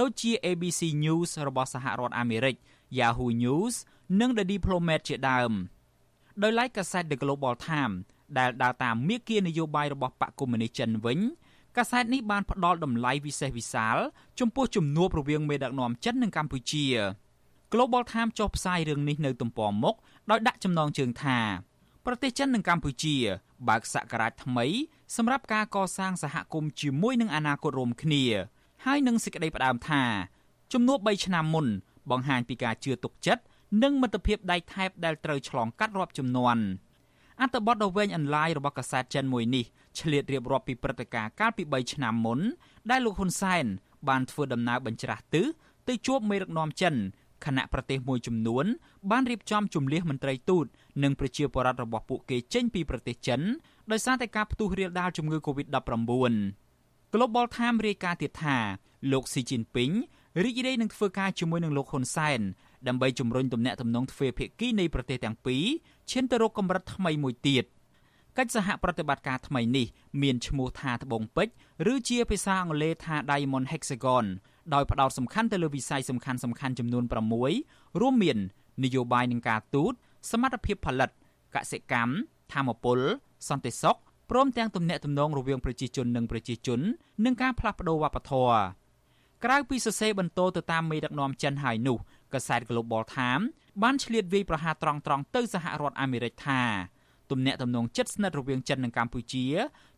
[0.00, 2.56] ដូចជា ABC News របស់សហរដ្ឋអាមេរិក
[2.98, 3.74] Yahoo News
[4.20, 5.52] និង The Diplomat ជាដើម
[6.42, 7.96] ដោយឡែកកាសែត The Global Times
[8.38, 11.18] ដែលដើរតាមមាគ៌ានយោបាយរបស់បកកុម្មុយនីសចិនវិញ
[11.76, 13.96] កាសែតនេះបានផ្ដល់តម្លៃវិសេសវិសាល
[14.40, 16.86] ចំពោះជំនួបរវាងមេដឹកនាំចិននិងកម្ពុជា
[17.72, 19.94] Global Times ចុះផ្សាយរឿងនេះនៅទំព័រមុខ
[20.30, 21.38] ដោយដាក់ចំណងជើងថា
[22.06, 23.16] ប្រទេសចិននិងកម្ពុជា
[23.68, 24.66] បើកសក្តារថ្មី
[25.16, 28.24] សម្រាប់ការកសាងសហគមន៍ជាមួយនឹងអនាគតរួមគ្នា
[28.84, 30.02] ហើយនឹងសេចក្តីផ្ដើមថា
[30.72, 31.66] ជំនួប3ឆ្នាំមុន
[32.10, 33.42] បង្ហាញពីការជឿទុកចិត្ត
[33.82, 36.58] និងមិត្តភាពដៃថែបដែលត្រូវឆ្លងកាត់រាប់ចំនួន
[37.40, 39.64] អត្ថបទដ៏វែងអន្លាយរបស់កាសែតចិនមួយនេះ
[39.98, 42.40] ឆ្លៀតរៀបរាប់ពីព្រឹត្តិការណ៍កាលពី3ឆ្នាំមុន
[42.90, 43.64] ដែលលោកហ៊ុនសែន
[44.08, 45.46] បានធ្វើដំណើរបញ្ច្រាស់ទិស
[45.88, 46.94] ទៅជួបមេដឹកនាំចិន
[47.44, 48.64] គណៈប្រទេសមួយចំនួន
[49.10, 50.66] បានរៀបចំជំលះមន្ត្រីទូត
[51.02, 53.40] និងប្រជាពលរដ្ឋរបស់ពួកគេចេញពីប្រទេសចិន
[53.92, 56.34] ដោយសារតែការផ្ទុះរាលដាលជំងឺ Covid-19
[57.12, 58.56] Global Times រាយការណ៍ទៀតថា
[59.12, 59.90] លោកស៊ីជីនពីង
[60.44, 62.40] រីករាយនឹងធ្វើការជាមួយនឹងលោកហ៊ុនសែន
[62.88, 65.64] ដើម្បីជំរុញទំនាក់ទំនងទ្វេភាគីនៃប្រទេសទាំងពីរ
[66.10, 67.64] ឈានទៅរកកម្រិតថ្មីមួយទៀត។
[68.38, 69.86] កិច្ចសហប្រតិបត្តិការថ្មីនេះ
[70.22, 74.26] មានឈ្មោះថាត្បូងពេជ្រឬជាភាសាអង់គ្លេសថា Diamond Hexagon
[74.74, 77.04] ដោយផ្ដោតសំខាន់ទៅលើវិស័យសំខាន់សំខាន់ចំនួន
[77.52, 78.38] 6រួមមាន
[78.84, 79.92] នយោបាយនឹងការទូត
[80.30, 81.10] សមត្ថភាពផលិត
[81.54, 82.12] កសិកម្ម
[82.52, 82.98] ធម្មពល
[83.48, 83.96] សន្តិសុខ
[84.30, 86.80] ព្រមទាំងទំនាក់ទំនងរវាងប្រជាជននិងប្រជាជន
[87.24, 88.58] និងការផ្លាស់ប្តូរវប្បធម៌
[89.44, 91.98] ក្រៅពីសរសេរបន្តទៅតាមមេដឹកនាំចិនហើយនោះ
[92.32, 93.46] កាសែត Global Times
[93.82, 96.62] បានឆ្លៀតវាយប្រហារត្រង់ត្រង់ទៅសហរដ្ឋអាមេរិកថា
[97.30, 99.44] ទំនាក់ទំនងជិតស្និទ្ធរវាងចិននិងកម្ពុជា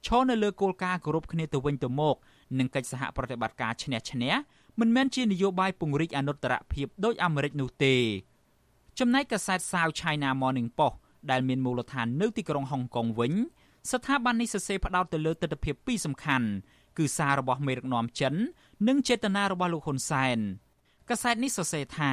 [0.06, 2.16] ឈរនៅលើគោលការណ៍គោរពគ្នាទៅវិញទៅមក
[2.58, 4.32] និងកិច្ចសហប្រតិបត្តិការឈ្នះឈ្នះ
[4.80, 7.94] មិនមែនជានយោបាយពង្រីកអនុត្តរភាពដោយអាមេរិកនោះទេ
[8.98, 10.96] ចំណែកកាសែត South China Morning Post
[11.30, 13.32] ដែលមានមូលដ្ឋាននៅទីក្រុងហុងកុងវិញ
[13.90, 16.48] ស្ថាប័ននេះសរសេរផ្ដោតទៅលើទស្សនវិជ្ជាពីរសំខាន់
[16.98, 18.34] គឺសាររបស់មេដឹកនាំចិន
[18.88, 20.38] និងចេតនារបស់លោកហ៊ុនសែន
[21.10, 22.12] កាសែតនេះសរសេរថា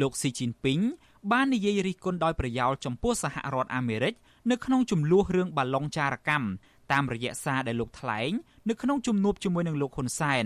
[0.00, 0.80] លោកស៊ីជីនពីង
[1.30, 4.14] បាននិយាយរិះគន់ដោយប្រយោលចំពោះសហរដ្ឋអាមេរិក
[4.50, 6.46] នៅក្នុងចំនួនរឿងបាឡុងចារកម្ម
[6.92, 8.30] តាមរយៈសារដែលលោកថ្លែង
[8.68, 10.44] នៅក្នុងជំនួបជាមួយនឹងលោកហ៊ុនសែន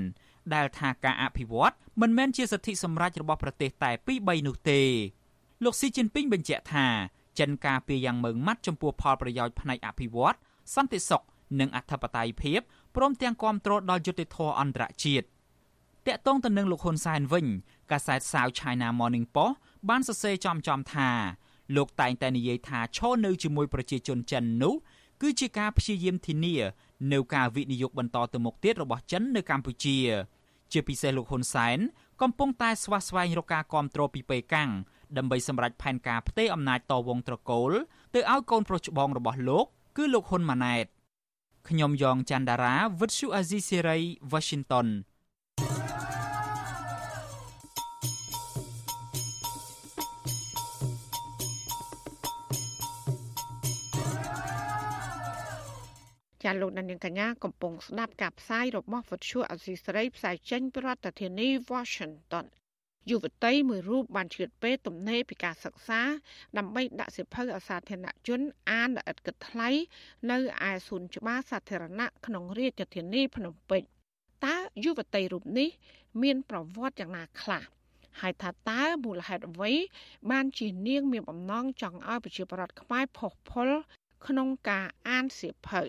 [0.55, 4.81] ដែលថាការអភិវឌ្ឍមិនមែនជាសិទ្ធិសម្រេចរបស់ប្រទេសតែពីរ3នោះទេ
[5.65, 6.87] លោកស៊ីជីនពីងបញ្ជាក់ថា
[7.39, 10.37] ចិនការពារយ៉ាងម៉ឺងម៉ាត់ចំពោះផលប្រយោជន៍ផ្នែកអភិវឌ្ឍ
[10.75, 11.23] សន្តិសុខ
[11.61, 12.61] និងអធិបតេយ្យភាព
[12.97, 15.27] ព្រមទាំងគាំទ្រដល់យុត្តិធម៌អន្តរជាតិ
[16.07, 17.47] តាក់ទងទៅនឹងលោកហ៊ុនសែនវិញ
[17.91, 19.55] កាសែត South China Morning Post
[19.89, 21.11] បានសរសេរចំចំថា
[21.77, 24.75] លោកតែងតែនិយាយថាឈរនៅជាមួយប្រជាជនចិននោះ
[25.23, 26.55] គឺជាការព្យាយាមធានា
[27.13, 29.99] នៅការវិនិយោគបន្តទៅមុខទៀតរបស់ចិននៅកម្ពុជា
[30.73, 31.79] ជាពិសេសលោកហ៊ុនសែន
[32.23, 34.71] កំពុងតែស្វាស្វែងរកការគ្រប់គ្រងពីប៉េកាំង
[35.17, 37.73] ដើម្បីសម្រេចផែនការផ្ទេរអំណាចតវងត្រកូល
[38.15, 40.87] ទៅឲ្យកូនប្រុសច្បងរបស់លោក គឺលោកហ៊ុនម៉ាណែត
[41.69, 43.99] ខ្ញុំយ៉ងច័ន្ទដារាវិទ្យុអាស៊ីសេរី
[44.33, 44.87] Washington
[56.47, 62.47] ចាលោកនាងកញ្ញាកំពុងស្ដាប់ការផ្សាយរបស់វិទ្យុអសីស្រីផ្សាយចេញពីរដ្ឋធានី Washington
[63.11, 66.01] យុវតីមួយរូបបានឆ្លៀតពេលទំនេរពីការសិក្សា
[66.59, 69.69] ដើម្បីដាក់សិភៅអសាធារណជនអានល្អិតគិតថ្លៃ
[70.31, 73.83] នៅឯសួនច្បារសាធារណៈក្នុងរាជធានីភ្នំពេញ
[74.47, 75.69] តើយុវតីរូបនេះ
[76.23, 77.63] មានប្រវត្តិយ៉ាងណាខ្លះ
[78.21, 79.73] ហើយថាតើមូលហេតុអ្វី
[80.31, 83.71] បានជានាង មានបំណងចង់ឲ្យប្រជាប្រដ្ឋខ្មែរផុសផុល
[84.27, 85.83] ក្នុងការអានសៀវភៅ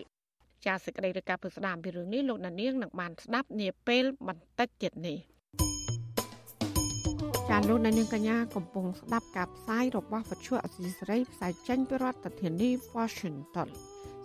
[0.66, 5.18] ចាសសេចក្តីរាយការណ៍ពីស្ដាមពីរឿងនេះលោកណានៀងនឹងបានស្ដាប់នាពេលបន្តិចទៀតនេះ
[7.50, 13.68] ចាលោកនាងកញ្ញាកំពុងស្ដាប់ការផ្សាយរបស់វិទ្យុអសីសេរីផ្សាយចេញពីរដ្ឋធានី Washington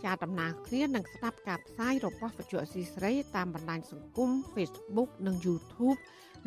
[0.03, 5.97] ជាដំណើរគ្នានឹងស្ដាប់ការផ្សាយរបស់វិទ្យុអសីសេរីតាមបណ្ដាញសង្គម Facebook និង YouTube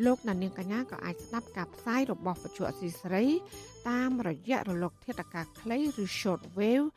[0.05, 3.25] លោកនាងកញ្ញាក៏អាចស្ដាប់ការផ្សាយរបស់វិទ្យុអសីសេរី
[3.89, 6.87] តាមរយៈរលកធាតុអាកាសខ្លីឬ Shortwave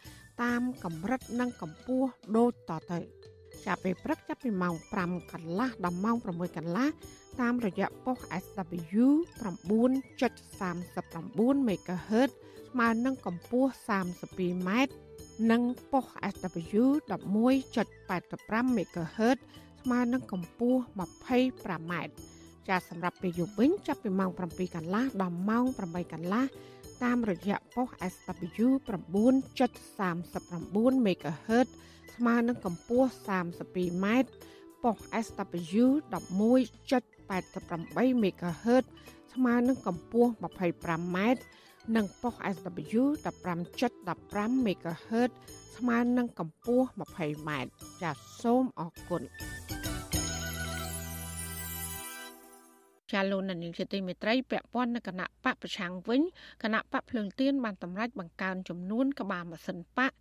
[0.43, 2.99] តាមកម្រិតនិងកម្ពស់ដូចតទៅ
[3.67, 4.75] ចាប់ពេលព្រឹកចាប់ពីម៉ោង
[5.05, 6.89] 5កន្លះដល់ម៉ោង6កន្លះ
[7.41, 9.05] តាមរយៈប៉ុស SW
[9.43, 12.31] 9.39 MHz
[12.71, 13.71] ស្មើនឹងកម្ពស់
[14.19, 14.95] 32ម៉ែត្រ
[15.51, 19.39] និងប៉ុស SW 11.85 MHz
[19.83, 20.81] ស្មើនឹងកម្ពស់
[21.35, 22.13] 25ម៉ែត្រ
[22.69, 26.45] ចាសសម្រាប់ពេលយប់វិញចាប់ពីម៉ោង7កន្លះដល់ម៉ោង8កន្លះ
[27.05, 31.69] តាមរយៈប៉ុស SW 9.39 MHz
[32.15, 33.09] ស្មើនឹងកម្ពស់
[33.57, 34.29] 32ម៉ែត្រ
[34.83, 38.85] ប៉ុស SW 11.88 MHz
[39.35, 40.31] ស្មើនឹងកម្ពស់
[40.73, 41.41] 25ម៉ែត្រ
[41.97, 43.03] និងប៉ុស SW
[43.65, 45.31] 15.15 MHz
[45.77, 46.87] ស្មើនឹងកម្ពស់
[47.17, 47.71] 20ម៉ែត្រ
[48.03, 49.23] ចាសសូមអរគុណ
[53.11, 56.21] ចាលោកនានីជាទីមេត្រីពាក់ព័ន្ធនឹងគណៈបកប្រឆាំងវិញ
[56.63, 60.13] គណៈបកភ្លើងទៀនបានតម្រាច់បង្កើនចំនួនក្បាលម៉ាស៊ីនបក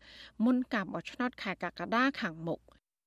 [0.45, 2.59] មុនការបោះឆ្នោតខែកក្កដាខាងមុខ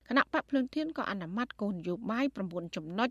[0.09, 3.09] គណៈបកភ្លើងទៀនក៏អនុម័តគោលនយោបាយ9ចំណុច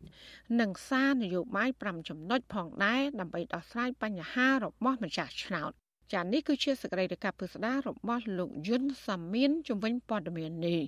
[0.59, 5.71] និងសារនយោបាយ5ចំណុចផងដែរដើម្បីដោះស្រាយបញ្ហារបស់ម្ចាស់ឆ្នោត
[6.13, 10.81] ចានេះគឺជាសកម្មភាពពិស្ដាររបស់លោកយុនសាមៀនជំវិញព័ត៌មាននេះ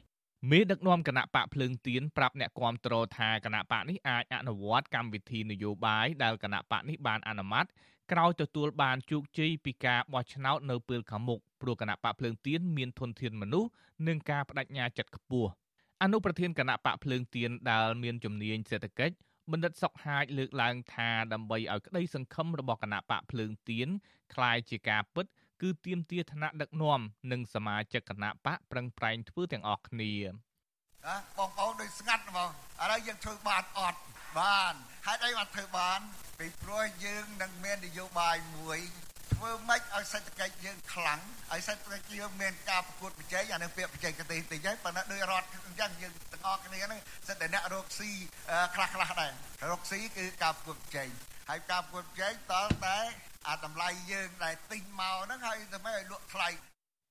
[0.51, 7.67] មេដឹកនាំគណៈបកភ្លើងទៀនប្រាប់អ្នកគាំទ្រថាគណៈបកនេះអាចអនុវត្តកម្មវិធីនយោបាយដែលគណៈបកនេះបានអនុម័ត
[8.13, 13.71] ក្រោយទទួលបានជោគជ័យពីការបោះឆ្នោតនៅពេលខាងមុខព្រោះគណៈបកភ្លើងទៀនមានធនធានមនុស្ស
[14.09, 15.51] និងការបដិញ្ញាចិត្តខ្ពស់
[16.03, 19.15] អនុប្រធានគណៈបកភ្លើងទៀនដែលមានជំនាញសេដ្ឋកិច្ច
[19.53, 23.89] បណ្ឌិតសុកហាជលើកឡើងថាដើម្បីឲ្យក្តីសង្ឃឹមរបស់គណៈបកភ្លើងទៀន
[24.35, 25.33] คล้ายជាការពិតគឺ
[25.86, 27.00] ទៀមទាឋានៈដឹកនាំ
[27.32, 32.50] និងសមាជិកគណៈបកប្រឹងប្រែងធ្វើទាំងអស់គ្នាណាបងប្អូនដូចស្ងាត់ហ្មង
[32.82, 34.00] ឥឡូវយើងធ្វើបានអត់
[34.40, 34.74] បាន
[35.08, 36.00] ហេតុអីបានធ្វើបាន
[36.40, 38.80] ពីព្រោះយើងនឹងមាននយោបាយមួយ
[39.34, 41.20] ធ្វើម៉េចឲ្យសេដ្ឋកិច្ចយើងខ្លាំង
[41.54, 48.12] ឲ្យសេដ្ឋកិច្ចយើងមានការប្រកួតប្រជែងអានឹងពាក្យប្រជែងកទេតិចហើយប៉ុន្តែដោយរដ្ឋអញ្ចឹងយើងទាំងអស់គ្នាហ្នឹងសិតតែអ្នករកស៊ី
[48.76, 49.32] ខ្លះខ្លះដែរ
[49.72, 51.10] រកស៊ីគឺការប្រកួតប្រជែង
[51.50, 53.00] ហើយការប្រកួតប្រជែងតើតែ
[53.48, 56.50] អាតម្លៃយើងដែលទិញមកហ្នឹងហើយធ្វើម៉េចឲ្យលក់ថ្លៃ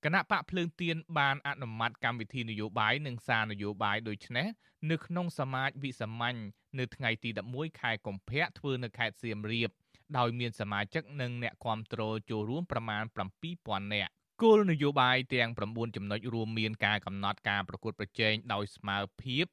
[0.05, 4.47] គណៈបកភ្លើងទៀនបានអនុម័តកម្មវិធីនយោបាយនិងសារនយោបាយដូចនេះ
[4.91, 6.37] នៅក្នុងសមាជវិសាមញ្ញ
[6.79, 9.69] នៅថ្ងៃទី11ខែកុម្ភៈធ្វើនៅខេត្តសៀមរាប
[10.17, 13.03] ដោយមានសមាជិកនិងអ្នកគាំទ្រចូលរួមប្រមាណ
[13.49, 19.45] 7000នាក់គោលនយោបាយទាំង9ចំណុចរួមមានការកំណត់ការប្រកួតប្រជែងដោយស្មើភាព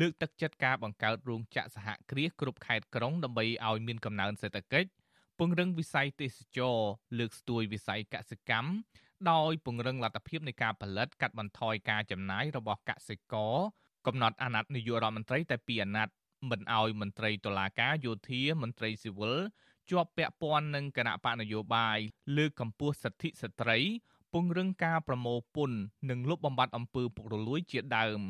[0.00, 4.88] លើកទឹកចិត្តការបង្កើតរោងចក្រសហគ្រាសគ្រប់ខេត្តក្រុងដើម្បីឲ្យមានកំណើនសេដ្ឋកិច្ច
[5.38, 6.78] ពង្រឹងវិស័យទេសចរ
[7.18, 8.70] លើកស្ទួយវិស័យកសិកម្ម
[9.30, 13.54] ដោយពង្រឹងលទ្ធភាពនៃការផលិតកាត់បន្ថយការចំណាយរបស់កសិករ
[14.06, 16.14] កំណត់អាណត្តិនាយករដ្ឋមន្ត្រីតែពីអាណត្តិ
[16.50, 19.36] មិនឲ្យមន្ត្រីតុលាការយោធាមន្ត្រីស៊ីវិល
[19.90, 21.98] ជាប់ពាក់ព័ន្ធនឹងគណៈបកនយោបាយ
[22.36, 23.78] លើកកម្ពស់សិទ្ធិស្ត្រី
[24.32, 25.78] ពង្រឹងការប្រមូលពន្ធ
[26.10, 28.20] និងលុបបំបាត់អំពើពុករលួយជាដើម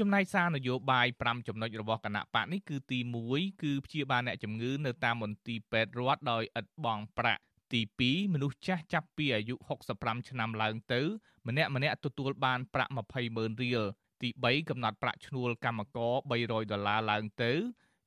[0.00, 2.98] ចំណែកសារនយោបាយ5ចំណុចរបស់គណៈបកនេះគឺទី
[3.30, 9.54] 1គឺព្យាបាលអ្នកជំងឺនៅតាមមន្ទីរពេទ្យរដ្ឋដោយឥតបង់ប្រាក់ទី2មនុស្សចាស់ចាប់ពីអាយុ
[9.92, 11.00] 65ឆ្នាំឡើងទៅ
[11.48, 13.82] ម្នាក់ម្នាក់ទទួលបានប្រាក់200000រៀល
[14.22, 17.52] ទី3កំណត់ប្រាក់ឈ្នួលកម្មករ300ដុល្លារឡើងទៅ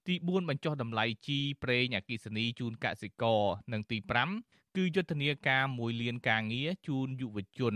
[0.08, 3.42] ទី4បញ្ចុះតម្លៃជីប្រេងអគិសនីជូនកសិករ
[3.74, 3.98] និងទី
[4.38, 7.76] 5គឺយុទ្ធនាការមួយលានការងារជូនយុវជន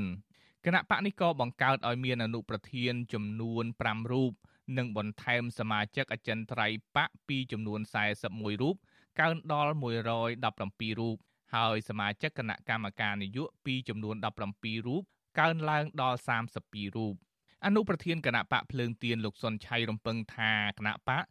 [0.67, 4.31] គណៈបកនេះក៏បង្កើតឲ្យមានអនុប្រធានចំនួន5រូប
[4.77, 7.79] និងបន្ថែមសមាជិកអចិន្ត្រៃយ៍បកពីចំនួន
[8.21, 8.75] 41រូប
[9.19, 11.17] កើនដល់117រូប
[11.55, 14.15] ហើយសមាជិកគណៈកម្មការនយោបាយពីចំនួន
[14.51, 15.01] 17រូប
[15.39, 16.19] កើនឡើងដល់
[16.57, 17.15] 32រូប
[17.65, 21.23] អនុប្រធានគណៈបកភ្លើងទៀនលោកសុនឆៃរំពឹងថាគណៈបក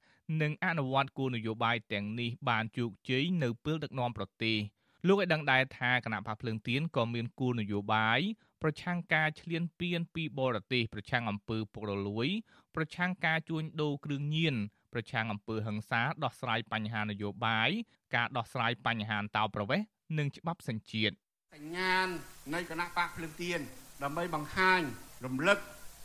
[0.43, 4.59] នឹងអនុវត្តគោលនយោបាយទាំងនេះបានជោគជ័យនៅពេលដឹកនាំប្រទេស
[5.07, 8.21] លោកឲ្យដឹងដែរថាគណៈបកភ្លើងទៀនក៏មានគោលនយោបាយ
[8.65, 12.29] ប្រឆាំងការឈ្លានពានពីបរទេសប្រឆាំងអំពើពុករលួយ
[12.77, 14.55] ប្រឆាំងការជួញដូរគ្រឿងញៀន
[14.93, 17.71] ប្រឆាំងអំពើហិង្សាដោះស្រាយបញ្ហានយោបាយ
[18.15, 19.87] ការដោះស្រាយបញ្ហាអន្តោប្រវេសន៍
[20.19, 21.15] និងច្បាប់សញ្ជាតិ
[21.55, 22.07] សញ្ញាណ
[22.55, 23.61] នៃគណៈបកភ្លើងទៀន
[24.03, 24.81] ដើម្បីបង្ហាញ
[25.25, 25.59] រំលឹក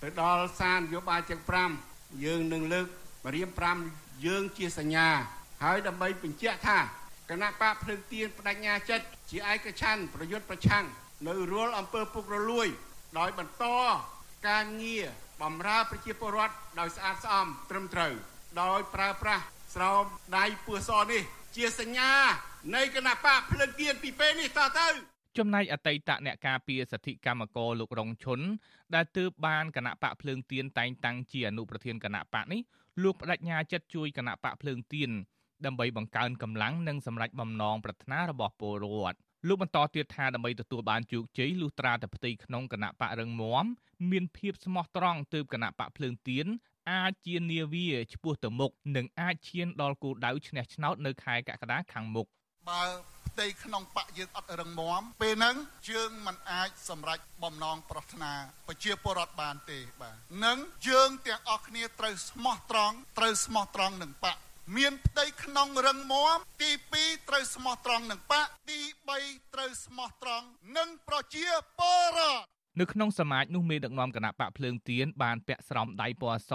[0.03, 1.41] ទៅដល់សារនយោបាយទាំង
[1.83, 2.87] 5យើងនឹងលើក
[3.25, 3.49] បរៀម
[3.87, 5.09] 5យើងជាសញ្ញា
[5.63, 6.79] ហើយដើម្បីបញ្ជាក់ថា
[7.29, 10.85] គណៈបកភ្លើងទៀនបដិញ្ញាចិត្តជាឯកច្ឆ័ន្ទប្រយុទ្ធប្រឆាំង
[11.27, 12.67] នៅរាល់អំពើពុករលួយ
[13.19, 13.65] ដោយបន្ត
[14.47, 15.05] ការងារ
[15.41, 18.13] បម្រើប្រជាពលរដ្ឋដោយស្អាតស្អំត្រឹមត្រូវ
[18.61, 19.43] ដោយប្រើប្រាស់
[19.75, 20.03] ស្រោម
[20.37, 21.23] ដៃពស់សនេះ
[21.55, 22.11] ជាសញ្ញា
[22.75, 24.87] នៃគណៈបកភ្លឹងទៀនពីពេលនេះតទៅ
[25.37, 28.39] ចំណែកអតីតអ្នកការពារសិទ្ធិកម្មករលោករងឈុន
[28.95, 32.61] ដែលទើបបានគណៈបកភ្លើងទៀនតែងតាំងជាអនុប្រធានគណៈបកនេះ
[33.03, 35.09] លោកបដិញ្ញាចិត្តជួយគណៈបកភ្លើងទៀន
[35.65, 43.65] ដើម្បីបង្កើនកម្លាំងនិងសម្រេចបំណងប្រាថ្នារបស់ពលរដ្ឋ លោកបន្តទៀតថាដើម្បីទទួលបានជោគជ័យលុះត្រាតែផ្ទៃក្នុងគណៈបករឹងមាំ
[44.11, 46.45] មានភាពស្មោះត្រង់ទើបគណៈបកភ្លើងទៀន
[46.91, 52.27] អាចជានាវាឆ្ពោះទៅមុខនិងអាចឈានដល់គោលដៅឈ្នះឆ្នោតនៅខែកក្កដាខាងមុខ
[52.69, 52.83] បើ
[53.27, 55.55] ផ្ទៃក្នុងបកយើងអត់រឹងមាំពេលហ្នឹង
[55.91, 58.33] យើងមិនអាចសម្រេចបំណងប្រាថ្នា
[58.67, 60.57] ប្រជាពលរដ្ឋបានទេបាទនឹង
[60.89, 64.37] យើងទាំងអស់គ្នាត្រូវស្មោះត្រង់ត្រូវស្មោះត្រង់នឹងបក
[64.77, 68.79] មានផ្ទៃក្នុងរឹងមាំទី2ត្រូវស្មោះត្រង់នឹងបកទី
[69.17, 70.45] 3ត្រូវស្មោះត្រង់
[70.77, 71.45] នឹងប្រជា
[71.79, 72.45] ពលរដ្ឋ
[72.79, 76.53] នៅក្នុងសមាជនោះមេដឹកនាំគណៈបកភ្លើងទៀនបានពាក់ស្រោមដៃពណ៌ស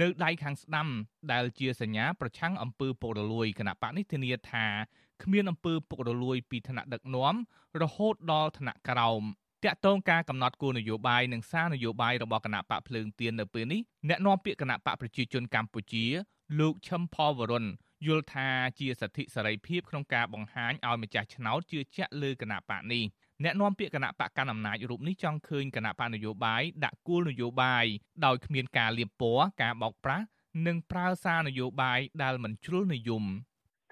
[0.00, 0.88] នៅដៃខាងស្ដាំ
[1.32, 4.66] ដែលជាសញ្ញាប្រឆាំងអំពើពុករលួយគណៈបកនេះធានាថា
[5.22, 7.34] គ្មានអំពើពុករលួយពីថ្នាក់ដឹកនាំ
[7.82, 9.22] រហូតដល់ថ្នាក់ក្រោម
[9.64, 16.06] តាក់ទងការកំណត់គោលនយោបាយនិងសារនយោបាយរបស់គណៈបកភ្លើងទៀននៅពេលនេះអ្នកនាំពាក្យគណៈបកប្រជាជនកម្ពុជា
[16.58, 17.66] លោកឈឹមផលវរុន
[18.06, 23.04] យល់ថាជាសិទ្ធិសេរីភាពក្នុងការបង្ហាញឲ្យម្ចាស់ឆ្នោតជឿជាក់លើគណៈបកនេះ
[23.44, 27.84] អ្នកនាំពាក្យគណៈបកកណ្ដាលអំណាចរូបនេះចង់ឃើញគណៈបកនយោបាយដាក់គោលនយោបាយ
[28.26, 30.24] ដោយគ្មានការលៀបពណ៌ការបោកប្រាស់
[30.66, 33.24] និងប្រើសារនយោបាយដែលមិនជ្រុលនិយម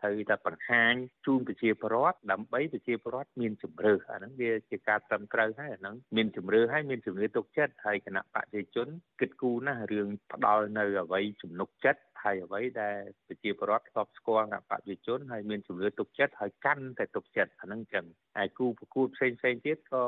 [0.00, 0.92] ត្រូវតែបង្ហាញ
[1.26, 8.88] ជូនប្រជាពលរដ្ឋដើម្បីប្រជាពលរដ្ឋមានជំរឿអាហ្នឹងវាជាការត្រឹមត្រូវហើយអាហ្នឹងមានជំរឿហើយមានជំនឿទុកចិត្តហើយគណៈបព្វជិជន
[9.20, 18.06] គិតគូរណាស់រឿងផ្ដល់នៅអ្វីជំនុកចិត្ត ហើយអ្វីដែលប្រជាពលរដ្ឋធ្លាប់ស្គាល់គណៈបព្វជិជនហើយមានជំនឿទុកចិត្តហើយកាន់តែទុកចិត្តអាហ្នឹងចឹង
[18.38, 20.04] ហើយគូប្រកួតផ្សេងផ្សេងទៀតក៏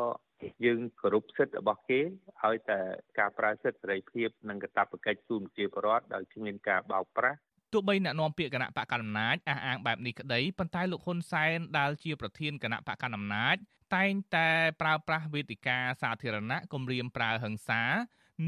[0.65, 2.01] យើងគោរពសិទ្ធិរបស់គេ
[2.43, 2.81] ឲ្យតែ
[3.19, 7.39] ការប្រើសិទ្ធិសេរីភាពនិងកាតព្វកិច្ចជូនប្រជាពលរដ្ឋដោយគ្មានការបោកប្រាស់
[7.73, 13.57] ទោះបីអ្នកនាំពាក្យគណៈបកកណ្ដាលអំណាចអះអាងបែបនេះក្តីប៉ុន្តែលោកហ៊ុនសែនដែលជាប្រធានគណៈបកកណ្ដាលអំណាច
[13.95, 14.49] តែងតែ
[14.81, 17.83] ប្រើប្រាស់វេទិកាសាធារណៈគំរាមប្រើហិង្សា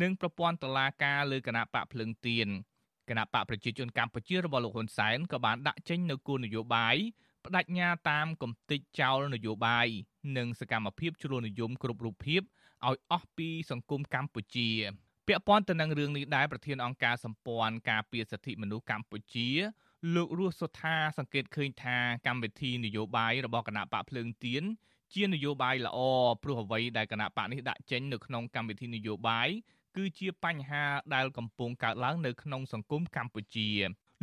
[0.02, 2.48] និងប្រព័ន្ធតុលាការលើគណៈបកភ្លឹងទៀន
[3.12, 6.96] គណៈបកប្រជាជនកម្ពុជារបស់លោកហ៊ុនសែនក៏បានដាក់ចេញនូវគោលនយោបាយ
[7.44, 9.86] បដិញ្ញាតាមកំតិចចោលនយោបាយ
[10.36, 14.68] និងសកម្មភាពជ្រុលនិយមគ្រប់រូបភាពឲ្យអស់ពីសង្គមកម្ពុជា
[15.26, 19.48] ពាក់ព័ន្ធទៅនឹងរឿងនេះដែរប្រធានអង្គការសម្ព័ន្ធការពារសិទ្ធិមនុស្សកម្ពុជា
[20.14, 21.96] លោករស់សុថាសង្កេតឃើញថា
[22.26, 24.62] កម្មវិធីនយោបាយរបស់គណៈបកភ្លើងទៀន
[25.14, 25.98] ជានយោបាយល្អ
[26.42, 29.48] ព្រោះអ្វីដែលគណៈបកនេះដាក់ចេញនៅក្នុងកម្មវិធីនយោបាយ
[29.96, 30.84] គឺជាបញ្ហា
[31.14, 33.70] ដែលកំពុងកើតឡើងនៅក្នុងសង្គមកម្ពុជា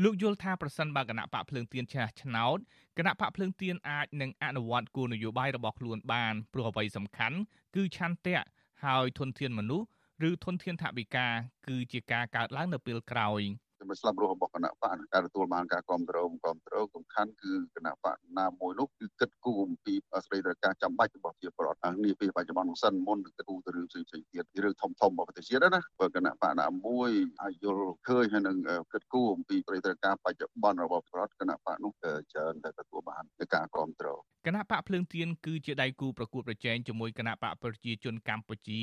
[0.03, 2.57] លោកយល់ថាប្រសិនបើគណៈបកភ្លើងទៀនឆ្នះឆ្នោត
[2.97, 7.37] គណៈបកភ្លើងទៀនអាចនឹងអនុវត្តគោលនយោបាយរបស់ខ្លួនបានព្រោះអ្វីសំខាន់
[7.75, 8.41] គឺឆន្ទៈ
[8.85, 9.87] ហើយធនធានមនុស្ស
[10.29, 11.27] ឬធនធានថវិកា
[11.67, 13.41] គឺជាការកើតឡើងនៅពេលក្រោយ។
[13.79, 19.93] ចំណុចស្លាប់រស់របស់គណៈបកការទទួលបានការគ្រប់គ្រងគ្រប់គ្រងសំខាន់គឺគណៈបកណាមួយនោះគឺគិតគូរអំពី
[20.25, 27.09] ស្ដីដល់ការចាំបាច់របស់ជាប្រវត្តិនាពេលបច្ចុប្បន្ននោះសិនមុននឹងគិតគូរទៅរឿងផ្សេងផ្សេងទៀតរឿងធំធំរបស់ប្រទេសជាតិណាបើគណៈបកណាមួយ
[27.43, 28.57] អាចយល់ឃើញហើយនឹង
[28.93, 33.23] គិតគូរអំពីប្រតិការបច្ចុប្បន្នរបស់ប្រវត្តិគណៈបកនោះច្រើនតែទទួលបាន
[33.53, 38.81] ការគ្រប់គ្រងគណៈបកភ្លើងទៀនគឺជាដៃគូប្រកួតប្រជែងជាមួយគណៈបកប្រជាជនកម្ពុជា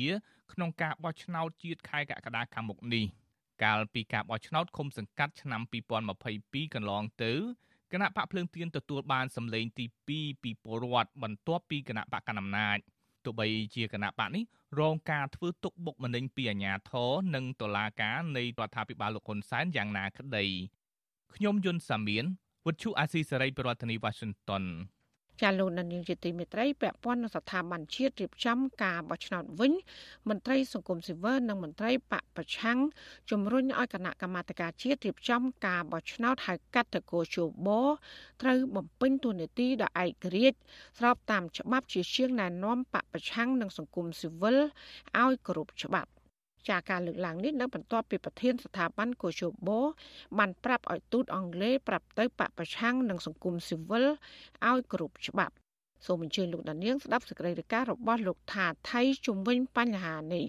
[0.53, 3.05] ក្នុងការបោះឆ្នោតជាតិខែកក្កដាខាងមុខនេះ។
[3.63, 5.61] កាលពីការបោះឆ្នោតឃុំសង្កាត់ឆ្នាំ
[6.17, 7.33] 2022កន្លងទៅ
[7.93, 12.77] គណៈបកភ្លើងទៀនទទួលបានសម្លេងទី2ពីពលរដ្ឋបន្ទាប់ពីគណៈបកកណ្ដាលអំណាច
[13.23, 14.43] ទោះបីជាគណៈបកនេះ
[14.79, 20.45] រងការធ្វើទុកបុកម្នេញពីអាជ្ញាធរនិងតុលាការនៃរដ្ឋាភិបាលលោកហ៊ុនសែនយ៉ាងណាក្តី
[21.35, 22.25] ខ្ញុំយុនសាមៀន
[22.65, 24.63] វិទ្យុអាស៊ីសេរីប្រធានាធិបតី Washington
[25.41, 29.73] ចាលោកនាងជាទីមេត្រីពាក់ព័ន្ធនឹងស្ថាប័នជាតិរៀបចំការបោះឆ្នោតវិញ
[30.29, 32.77] មន្ត្រីសង្គមស៊ីវិលនិងមន្ត្រីបកប្រឆាំង
[33.31, 37.69] ជំរុញឲ្យគណៈកម្មាធិការជាតិរៀបចំការបោះឆ្នោតហៅកាត់តកោជប
[38.41, 40.57] ត្រូវបំពេញតួនាទីដ៏ឯករាជ្យ
[40.97, 44.57] ស្របតាមច្បាប់ជាជាងណែនាំបកប្រឆាំងនិងសង្គមស៊ីវិល
[45.21, 46.16] ឲ្យគោរពច្បាប់
[46.69, 49.69] ចាការលើកឡើងនេះនៅបន្ទាប់ពីប្រធានស្ថាប័នកោជប
[50.37, 54.05] បានប្រាប់ឲ្យទូតអង់គ្លេសប្រាប់ទៅបពប្រឆាំងនិងសង្គមស៊ីវិល
[54.67, 55.53] ឲ្យគ្រប់ច្បាប់
[56.05, 60.45] សូមអញ្ជើញលោកដានៀងស្ដាប់សេចក្តីរាយការណ៍របស់លោកថាថៃជំវិញបញ្ហានេះ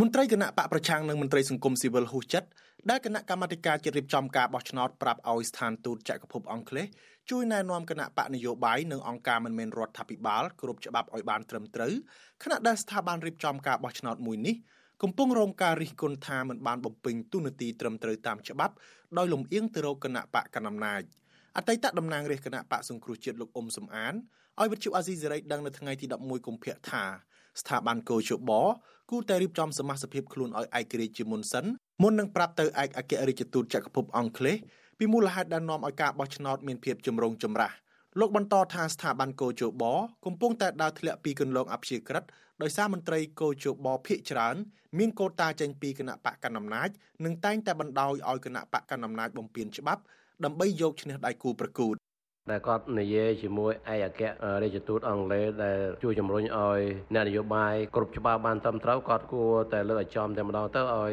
[0.00, 2.48] មន្ត្រីគណៈបកប្រឆាំងនិងមន្ត្រីសង្គមស៊ីវិលហ៊ូចិត្ត
[2.90, 6.86] ដែលគណៈកម្មាធិការជាតិរៀបចំការបោះឆ្នោតប្រាប់ឲ្យស្ថានទូតចក្រភពអង់គ្លេស
[7.30, 11.92] ជួយណែនាំគណៈបកនយោបាយនិងអង្គការមិនមែនរដ្ឋាភិបាលគ្រប់ច្បាប់ឲ្យបានត្រឹមត្រូវ
[12.42, 14.54] ខណៈដែលស្ថាប័នរៀបចំការបោះឆ្នោតមួយនេះ
[15.02, 18.74] កំពុងរងការរិះគន់ថាមិនបានបំពេញទូនាទីត្រឹមត្រូវតាមច្បាប់
[19.18, 21.02] ដោយលំអៀងទៅរកគណៈបកកណ្ដាលអំណាច
[21.56, 24.14] អតីតតំណាងរាជគណៈបកសង្គ្រោះជាតិលោកអ៊ុំសំអាន
[24.60, 27.04] ឲ្យវិទ្យុអាស៊ីសេរីដឹងនៅថ្ងៃទី11កុម្ភៈថា
[27.60, 28.50] ស្ថាប័នកោជប
[29.10, 31.64] គូតែរៀបចំសមាជិកខ្លួនឲ្យឯករាជ្យជាមុនសិន
[32.02, 34.56] មុននឹងប្រាប់ទៅឯកអគ្គរដ្ឋទូតចក្រភពអង់គ្លេស
[34.98, 37.72] ពីមូលហេតុដែលនាំឲ្យការបោះឆ្នោតមានភាពចម្រូងចម្រាស
[38.20, 39.82] លោកបន្តថាស្ថាប័នកោជប
[40.24, 42.24] កំពុងតែដើរធ្លាក់ពីគន្លងអព្យាក្រឹត
[42.62, 44.56] ដោយសារមន្ត្រីកោជបភាកច្រើន
[44.98, 46.88] មានកូតាចេញពីគណៈបកកណ្ដាលអំណាច
[47.24, 50.02] និងតែងតែបណ្ដោយឲ្យគណៈបកកណ្ដាលអំណាចបំពេញច្បាប់
[50.44, 51.96] ដើម្បីយកឈ្នះដៃគូប្រកួត
[52.50, 54.22] ដែលគាត់និយាយជាមួយឯកអគ្គ
[54.62, 56.80] រដ្ឋទូតអង់គ្លេសដែលជួយជំរុញឲ្យ
[57.14, 61.12] អ្នកនយោបាយគ្រប់ច្បាប់បានត្រឹមត្រូវគាត់គួរតែលើកឲ្យចំតែម្ដងទៅឲ្យ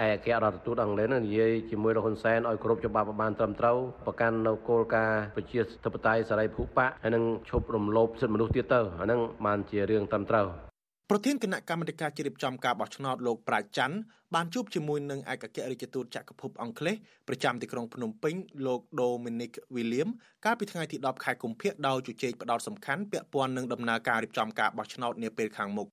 [0.00, 10.71] អគ្គរដ្ឋទូតអង់គ្លេសនឹងនិយាយជាមួយលោកហ៊ុនសែនឲ្យគ្រប់ច្បាប់បានត្រឹមត្រូវប្រកាន់នៅគោលការណ៍ប្រជាធិបតេយ្យសេរីភូប៉ាហើយនឹងឈប់រំលោភសិទ្ធិមនុស្សទៀតទៅអានឹងបានជារឿងត្រឹមត្រូវ
[11.14, 13.96] ប្រធានគណៈកម្មាធិការជ្រៀបចំការបោះឆ្នោតលោកប្រាជ្ញច័ន្ទ
[14.34, 16.96] បានជួបជាមួយនឹងឯកអគ្គរដ្ឋទូតចក្រភពអង់គ្លេស
[17.28, 18.34] ប្រចាំទីក្រុងភ្នំពេញ
[18.66, 20.08] លោក Dominic William
[20.44, 25.86] កាលពីថ្ងៃទី10ខែកុម្ភៈដោយជជែកផ្ដោតសំខាន់ពាក់ព័ន្ធនឹងដំណើរការរៀបចំការបោះឆ្នោតនាពេលខាងមុខ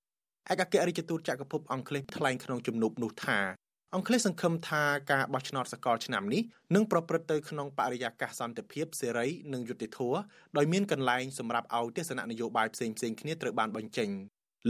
[0.52, 3.40] ឯកអគ្គរដ្ឋទូតចក្រភពអង់គ្លេសថ្លែងក្នុងជំនួបនោះថា
[3.96, 6.42] អង់គ្លេសសង្ឃឹមថាការបោះឆ្នោតសកលឆ្នាំនេះ
[6.76, 10.20] នឹងប្រព្រឹត្តទៅក្នុងបរិយាកាសសន្តិភាពសេរីនិងយុត្តិធម៌
[10.58, 14.12] ដោយមានកន្លែងសម្រាប់ឲ្យទស្សនៈនយោបាយផ្សេងៗគ្នាត្រូវបានបញ្ចេញ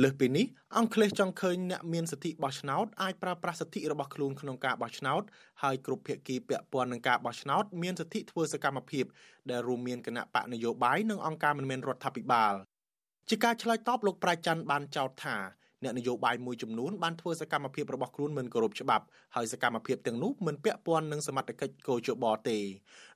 [0.02, 0.46] លើសពីនេះ
[0.78, 5.22] អង់គ្លេសចង់ឃើញអ្នកមានសិទ្ធិបោះឆ្នោតអាចប្រើប្រាស់សិទ្ធិរបស់ខ្លួនក្នុងការបោះឆ្នោត
[5.64, 9.06] ហើយគ្រប់ភាគីពាក់ព័ន្ធនឹងការបោះឆ្នោតមានសិទ្ធិធ្វើសកម្មភាព
[9.50, 12.54] ដែលរួមមានគណៈបកនយោបាយនិងអង្គការមិនមែនរដ្ឋាភិបាល
[13.30, 15.38] ជាការឆ្លើយតបលោកប្រាច័ន្ទបានចោទថា
[15.84, 22.58] អ្នកនយោបាយមួយចំនួនបានធ្វើសកម្មភាពរបស់ខ្លួនមិនគោរពច្បាប់ហើយសកម្មភាពទាំងនោះមិនពាក់ព័ន្ធនឹងសមត្ថកិច្ចកោជបទេ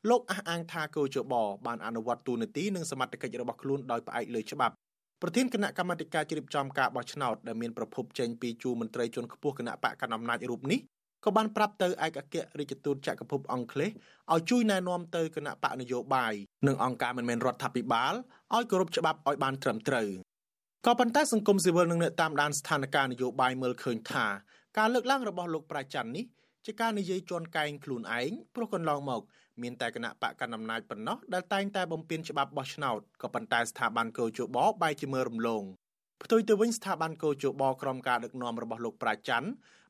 [0.10, 1.34] លោកអះអាងថាកោជប
[1.66, 4.76] បានអនុវត្តទូនាទីនិងសមត្ថកិច្ចរបស់ខ្លួនដោយផ្អែកលើច្បាប់
[5.26, 10.80] ប្រធានគណៈកម្មាធិការជ្រៀបចំការបោះឆ្នោតដែលមានប្រភពចេញពីជួរមន្ត្រីជាន់ខ្ពស់គណៈបកកណ្ដាលអំណាចរូបនេះ
[11.26, 13.92] ក៏បានប្រាប់ទៅឯកអគ្គរដ្ឋទូតចក្រភពអង់គ្លេស
[14.34, 16.34] ឲ្យជួយណែនាំទៅគណៈបកនយោបាយ
[16.68, 18.14] និងអង្គការមិនមែនរដ្ឋាភិបាល
[18.56, 20.10] ឲ្យគោរពច្បាប់ឲ្យបានត្រឹមត្រូវ
[20.86, 24.26] ក៏ប៉ុន្តែសង្គមស៊ីវិលនិងអ្នកតាមដានស្ថានភាពនយោបាយមើលឃើញថា
[24.78, 26.26] ការលើកឡើងរបស់លោកប្រាច័ន្ទនេះ
[26.66, 29.22] ជាការនិយាយជន់កែងខ្លួនឯងព្រោះកន្លងមក
[29.62, 35.64] មានតែគណៈបកកណ្ដាលអំណាចប៉ុណ្ណោះដែលតែងតែបំពេញច្បាប់បោះឆ្នោតក៏ប៉ុន្តែស្ថាប័នកោជបបែរជាមើលរំលង
[36.24, 39.50] ផ្ទុយទៅវិញស្ថាប័នកោជបក្រុមការដឹកនាំរបស់លោកប្រាច័ន្ទ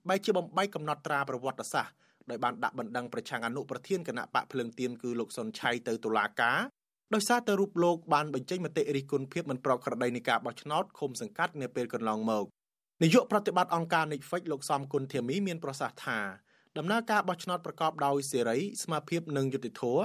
[0.09, 1.93] បែរជាបំបីកំណត់ត្រាប្រវត្តិសាស្ត្រ
[2.29, 6.59] ដោយបានដាក់បណ្ដឹងប្រឆាំងអនុប្រធានគណៈបកភ្លើងទៀនគឺលោកសុនឆៃទៅតុលាការ
[7.13, 12.45] ដោយសារតែរូបលោកបានបញ្ចេញមតិរិះគន់ភាពមិនប្រក្រតីនៃការបោះឆ្នោតឃុំសង្កាត់នាពេលកន្លងមក
[13.03, 16.19] នាយកប្រតិបត្តិអង្គការ Netflix លោកសំគុណធាមីមានប្រសាសន៍ថា
[16.77, 20.03] ដំណើរការបោះឆ្នោតប្រកបដោយសេរីស្មារតីនិងយុត្តិធម៌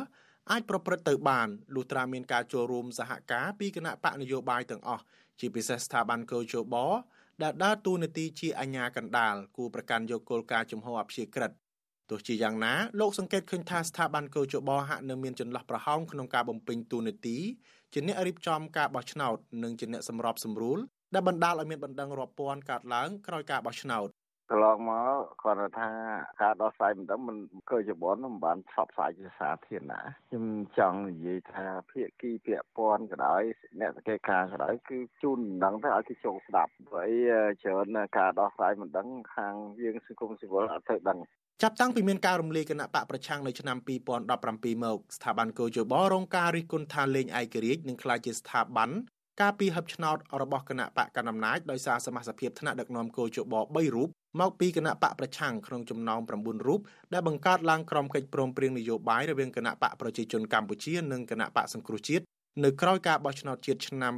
[0.50, 5.02] អាចប្រព្រឹត្តទៅបានលុះត្រាមានការចូលរួមសហការពីគណៈបកនយោបាយទាំងអស់
[5.40, 6.74] ជាពិសេសស្ថាប័នកោជប
[7.42, 11.52] ដែលដើរតួនាទីជាអាជ្ញាកណ្ដាលគូប្រកាន់យកគោលការណ៍ជំហរអព្យាក្រឹត
[12.10, 17.36] ទោះជាយ៉ាងណាលោកសង្កេតឃើញថាស្ថាប័នកោជបហាក់នៅមានចន្លោះប្រហោងក្នុងការបំពេញតួនាទី
[17.92, 20.78] ជាអ្នករៀបចំការបោះឆ្នោតនិងជាអ្នកសម្របសម្រួល
[21.14, 24.08] ដែលបណ្ដាលឲ្យមានបណ្ដឹងរាប់ពាន់កើតឡើងក្រោយការបោះឆ្នោត
[24.50, 25.90] កន្លងមកគាត់ថា
[26.42, 27.36] ការដោះស្រាយមិនដឹងមិន
[27.70, 30.46] កើចបនមិនបានផ្សព្វផ្សាយជាសាធារណៈខ្ញុំ
[30.78, 33.42] ចង់និយាយថាភាគីពាក់ព័ន្ធក៏ដោយ
[33.80, 37.10] អ្នកសង្កេតការណ៍ក៏ដោយគឺជូនមិនដឹងទៅឲ្យគេចូលស្ដាប់ព្រោះ
[37.62, 41.18] ច្រើនការដោះស្រាយមិនដឹងខាងយើងសង្គមស៊ីវិលអត់ទៅដឹង
[41.62, 43.76] ចាប់តាំងពីមានការរំលាយគណៈបកប្រឆាំងនៅឆ្នាំ
[44.30, 48.90] 2017មកស្ថាប័នកោជបរងការរិះគន់ថាលេងឯករាជ្យនិងក្លាយជាស្ថាប័ន
[49.40, 54.08] ការពីហឹបឆ្នោតរបស់គណៈបកកណ្ដាលអំណាចដោយសារសមាជិកថ្នាក់ដឹកនាំគោជប3រូប
[54.40, 56.80] មកពីគណៈបកប្រឆាំងក្នុងចំណោម9រូប
[57.12, 62.24] ដែលបង្កើតឡើងក្រុមកិច្ចព្រមព្រៀងនយោបាយរវាងគណៈបកប្រជាជនកម្ពុជានិងគណៈបកសង្គ្រោះជាតិ
[62.64, 64.14] នៅក្រោយការបោះឆ្នោតជាតិឆ្នាំ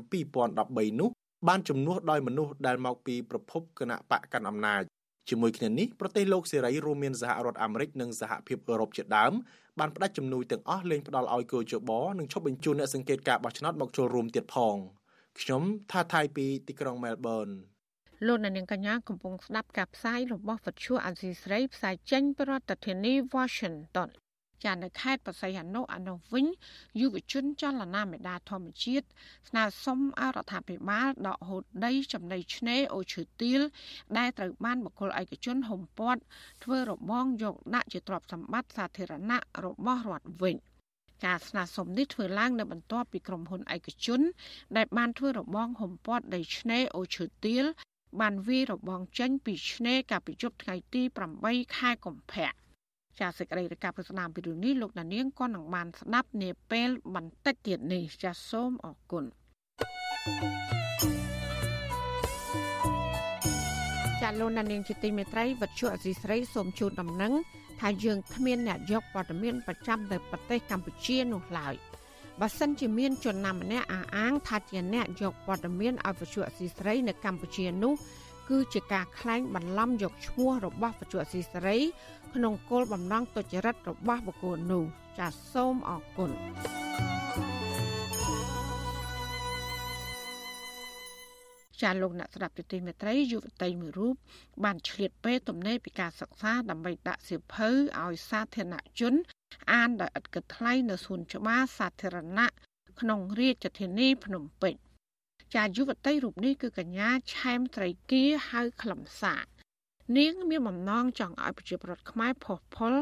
[0.48, 1.10] 2013នោះ
[1.48, 4.82] បានជំនួសដោយមនុស្សដែលមកពីប្រភពគណៈបកកាន់អំណាច
[5.28, 9.32] ជាមួយគ្នានេះប្រទេសលោកសេរីរួមមានសហរដ្ឋអាមេរិកនិងសហភាពអឺរ៉ុបជាដើម
[9.78, 14.76] បានផ្ដាច់ជំនួយទាំងអស់លែងផ្ដល់ឲ្យគូជបនិងឈប់បញ្ជូនអ្នកសង្កេតការបោះឆ្នោតមកចូលរួមទៀតផង
[15.38, 17.48] ខ្ញុំថាថៃពីទីក្រុងមែលប៊ន
[18.26, 24.10] លោកអ្នកនាងកញ្ញាកំពុងស្ដាប់ការផ្សាយរបស់វិទ្យុអាស៊ីស្រីផ្សាយចេញពីរដ្ឋធានី Washington
[24.64, 26.46] ចានៅខេត្តបរសៃអនុអនុវិញ
[27.00, 29.06] យុវជនចលនាមេដាធម្មជាតិ
[29.48, 33.60] ស្នើសុំអរដ្ឋាភិបាលដកហូតដីចំណីឆ្នេរអូឈើទាល
[34.18, 36.20] ដែលត្រូវបានបុគ្គលឯកជនហុំព័ទ្ធ
[36.64, 40.56] ធ្វើរបងយកដាក់ជាទ្រព្យសម្បត្តិសាធារណៈរបស់រដ្ឋវិញ
[41.26, 44.20] ការស្នើសុំនេះធ្វើឡើងនៅបន្ទាប់ពីក្រុមហ៊ុនឯកជន
[44.76, 47.64] ដែលបានធ្វើរបងហុំព័ទ្ធដីឆ្នេរអូឈើទាល
[48.20, 51.02] បានវាយរបងចេញពីឆ្នេរកាលពីយប់ថ្ងៃទី
[51.40, 52.50] 8ខែកុម្ភៈ
[53.20, 59.24] ចាសសេចក្តីរាយការណ៍ពីស្នាមពីរឿងនេះលោកដានៀងក៏នឹងបានស្ដាប់នាពេលបន្តិចទៀតនេះចាសសូមអរគុណ
[64.22, 67.32] ចាលោកដានៀងជាទីមេត្រីវັດឈុអសីស្រីសូមជូនដំណឹង
[67.80, 71.74] ថាយើងគ្មានអ្នកយកព័ត៌មានប្រចាំនៅប្រទេសកម្ពុជានោះឡើយ
[72.40, 77.94] បើសិនជាមានជនណាម្នាក់អះអាងថាជាអ្នកយកព័ត៌មានឲ្យវិទ្យុអសីស្រីនៅកម្ពុជានោះ
[78.48, 81.76] គឺជាការក្លែងបន្លំយកឈ្មោះរបស់វិទ្យុអសីស្រី
[82.34, 84.84] ក្នុងគោលបំណងទុច្ចរិតរបស់បុគ្គលនោះ
[85.18, 86.30] ចាសសូមអរគុណ
[91.82, 94.14] ចាលោកអ្នកស្ដាប់ទទីមេត្រីយុវតីមួយរូប
[94.64, 97.68] បានឆ្លៀតពេលទំនេរពីការសិក្សាដើម្បីដាក់សៀវភៅ
[98.02, 99.14] ឲ្យសាធារណជន
[99.72, 102.48] អានដោយឥតគិតថ្លៃនៅសួនច្បារសាធារណៈ
[103.00, 104.74] ក្នុងរាជធានីភ្នំពេញ
[105.54, 109.36] ចាយុវតីរូបនេះគឺកញ្ញាឆែមត្រីគា ហៅខ្លឹមសា
[110.18, 112.94] នាងមានបំណងចង់ឲ្យប្រជាពលរដ្ឋខ្មែរផុសផុល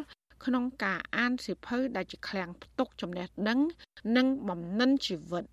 [0.45, 3.61] ក្នុងការអានសៀវភៅដែលជាឃ្លាំងផ្ទុកចំណេះដឹង
[4.17, 5.45] និងបំណិនជីវិត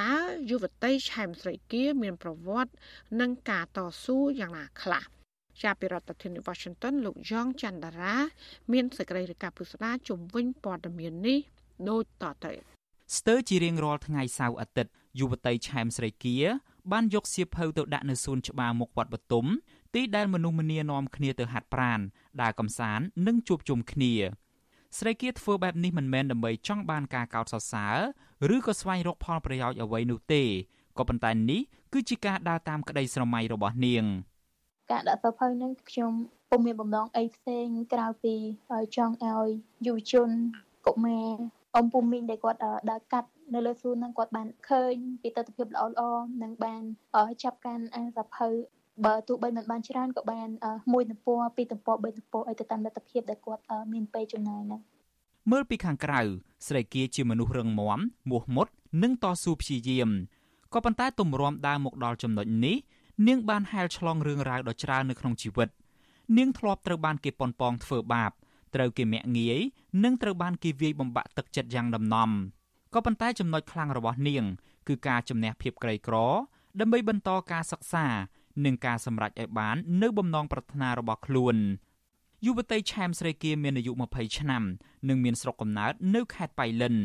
[0.00, 0.14] តើ
[0.50, 2.72] យុវតីឆែមស្រីគាមានប្រវត្តិ
[3.20, 5.04] និងការតស៊ូយ៉ាងណាខ្លះ
[5.62, 8.14] ជាពីរដ្ឋធានី Washington លោកយ៉ងច័ន្ទរា
[8.72, 11.38] មានសេចក្តីរាយការណ៍ពុស្ដាជំវិញព័ត៌មាននេះ
[11.88, 12.52] ដូចតទៅ
[13.16, 16.36] ស្ទើរជារៀងរាល់ថ្ងៃសៅរ៍អាទិត្យយុវតីឆែមស្រីគា
[16.92, 19.46] បានយកសៀវភៅទៅដាក់នៅសួនច្បារមុខវត្តបទុម
[19.94, 22.00] ទីដែលមនុស្សម្នានាំគ្នាទៅហាត់ប្រាណ
[22.42, 24.14] ដើរកម្សាន្តនិងជួបជុំគ្នា
[24.96, 30.42] ស្រីគាធ្វើបែបនេះមិនមែនដើម្បីចង់បានការកោតសរសើរឬក៏ស្វែងរកផលប្រយោជន៍អ្វីនោះទេ
[30.98, 31.60] ក៏ប៉ុន្តែនេះ
[31.92, 34.04] គឺជាការដើរតាមក្តីស្រមៃរបស់នាង
[34.90, 36.12] ការដាក់សភៅនឹងខ្ញុំ
[36.50, 38.34] ពុំមានបំណងអីផ្សេងក្រៅពី
[38.96, 39.48] ចង់ឲ្យ
[39.86, 40.28] យុវជន
[40.86, 41.28] កុមារ
[41.74, 42.60] អ៊ំពុំមីងដែលគាត់
[42.90, 46.02] ដើរកាត់នៅលើសួនហ្នឹងគាត់បានឃើញពីទស្សនវិជ្ជាល្អល្អ
[46.42, 46.82] និងបាន
[47.42, 48.48] ចាប់កាន់អាសភៅ
[49.06, 50.48] បើទោះបីមិនបានច្រើនក៏បាន
[50.92, 54.80] មួយទំព័រពីរទំព័របីទំព័រឲ្យទៅតាមលទ្ធភាពដែលគាត់មានពេលចំណាយហ្នឹង
[55.50, 56.20] មើលពីខាងក្រៅ
[56.66, 58.66] ស្រីគាជាមនុស្សរឹងមាំមោះមុត
[59.02, 60.10] និងតស៊ូព្យាយាម
[60.74, 62.76] ក៏ប៉ុន្តែទម្រាំដើរមកដល់ចំណុចនេះ
[63.28, 65.68] នាងបានហែលឆ្លងរឿងរ៉ាវដ៏ច្រើននៅក្នុងជីវិត
[66.38, 68.32] នាងធ្លាប់ត្រូវបានគេប៉ុនប៉ងធ្វើបាប
[68.74, 69.58] ត្រូវគេមាក់ងាយ
[70.04, 72.30] និងត្រូវបានគេវាយបំបាក់ទឹកចិត្តយ៉ាងដំណំ
[72.94, 74.44] ក៏ប៉ុន្តែចំណុចខ្លាំងរបស់នាង
[74.88, 76.16] គឺការជំនះភាពក្រីក្រ
[76.80, 78.06] ដើម្បីបន្តការសិក្សា
[78.64, 81.56] និងការសម្រេចឲ្យបាននៅបំណងប្រាថ្នារបស់ខ្លួន
[82.46, 84.62] យុវតីឆែមស្រីគាមានអាយុ20ឆ្នាំ
[85.08, 86.96] និងមានស្រុកកំណើតនៅខេត្តបៃលិន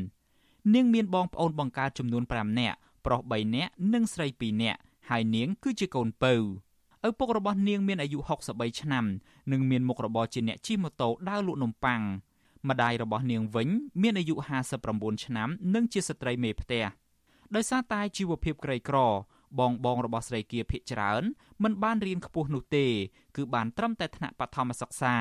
[0.75, 4.79] នាងមានបងប្អូនបង្កើតចំនួន5នាក់ប្រុស3នាក់និងស្រី2នាក់
[5.09, 6.33] ហើយនាងគឺជាកូនពៅ
[7.07, 9.05] ឪពុករបស់នាងមានអាយុ63ឆ្នាំ
[9.51, 12.01] និងមានមុខរបរជាអ្នកជិះម៉ូតូដើរលក់នំប៉័ង
[12.69, 13.69] ម្ដាយរបស់នាងវិញ
[14.01, 14.35] មានអាយុ
[14.79, 16.85] 59ឆ្នាំនិងជាស្ត្រីមេផ្ទះ
[17.55, 18.97] ដោយសារតែជីវភាពក្រីក្រ
[19.59, 21.23] បងបងរបស់ស្រីគាភិកច្រើន
[21.63, 22.87] មិនបានរៀនខ្ពស់នោះទេ
[23.35, 25.17] គឺបានត្រឹមតែថ្នាក់បឋមសិក្សា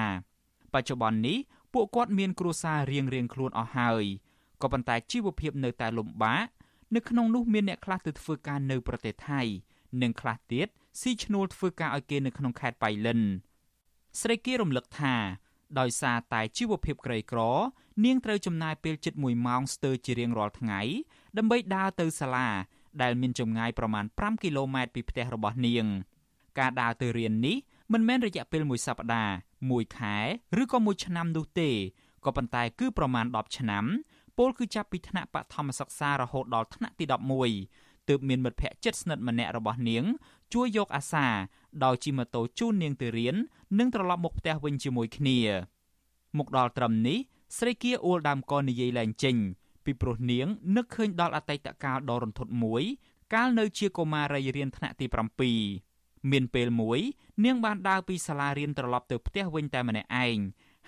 [0.73, 1.39] បច្ចុប្បន្ននេះ
[1.75, 4.05] ពួកគាត់មានគ្រួសាររៀងរៀងខ្លួនអស់ហើយ
[4.63, 6.47] ក៏ប៉ុន្តែជីវភាពនៅតែលំបាក
[6.95, 9.41] នៅក្នុងនោះមានអ្នកខ្លះទៅធ្វើការនៅប្រទេសថៃ
[10.03, 10.67] និងខ្លះទៀត
[11.01, 13.21] ស៊ីឈ្នួលធ្វើការឲ្យគេនៅក្នុងខេត្តបៃលិន
[14.21, 15.15] ស្រីគារំលឹកថា
[15.81, 17.41] ដោយសារតែជីវភាពក្រីក្រ
[18.05, 20.81] នាងត្រូវចំណាយពេលជិត1ម៉ោងស្ទើរជារៀងរាល់ថ្ងៃ
[21.39, 22.49] ដើម្បីដើរទៅសាលា
[23.03, 25.87] ដែលមានចម្ងាយប្រមាណ5គីឡូម៉ែត្រពីផ្ទះរបស់នាង
[26.59, 27.57] ការដើរទៅរៀននេះ
[27.93, 29.35] មិនមែនរយៈពេលមួយសប្តាហ៍
[29.71, 30.17] មួយខែ
[30.63, 31.71] ឬក៏មួយឆ្នាំនោះទេ
[32.25, 33.85] ក៏ប៉ុន្តែគឺប្រមាណ10ឆ្នាំ
[34.39, 37.05] ពលគឺចាប់ពីថ្នាក់បឋមសិក្សារហូតដល់ថ្នាក់ទី
[37.53, 40.05] 11ទើបមានមិត្តភ័ក្តិជិតស្និទ្ធម្នាក់របស់នាង
[40.55, 41.27] ជួយយកអាសា
[41.85, 43.37] ដោយជិះម៉ូតូជូននាងទៅរៀន
[43.79, 45.39] និងត្រឡប់មកផ្ទះវិញជាមួយគ្នា
[46.39, 47.19] មកដល់ត្រឹមនេះ
[47.59, 49.37] ស្រីគៀអួលដើមកនិយាយឡើងចេញ
[49.85, 52.83] ពីព្រោះនាងនឹកឃើញដល់អតីតកាលដ៏រន្ធត់មួយ
[53.35, 55.07] កាលនៅជាកុមារីរៀនថ្នាក់ទី
[55.69, 57.01] 7មានពេលមួយ
[57.45, 60.39] នាងបានដើរពីសាលារៀនត្រឡប់ទៅផ្ទះវិញតែម្នាក់ឯង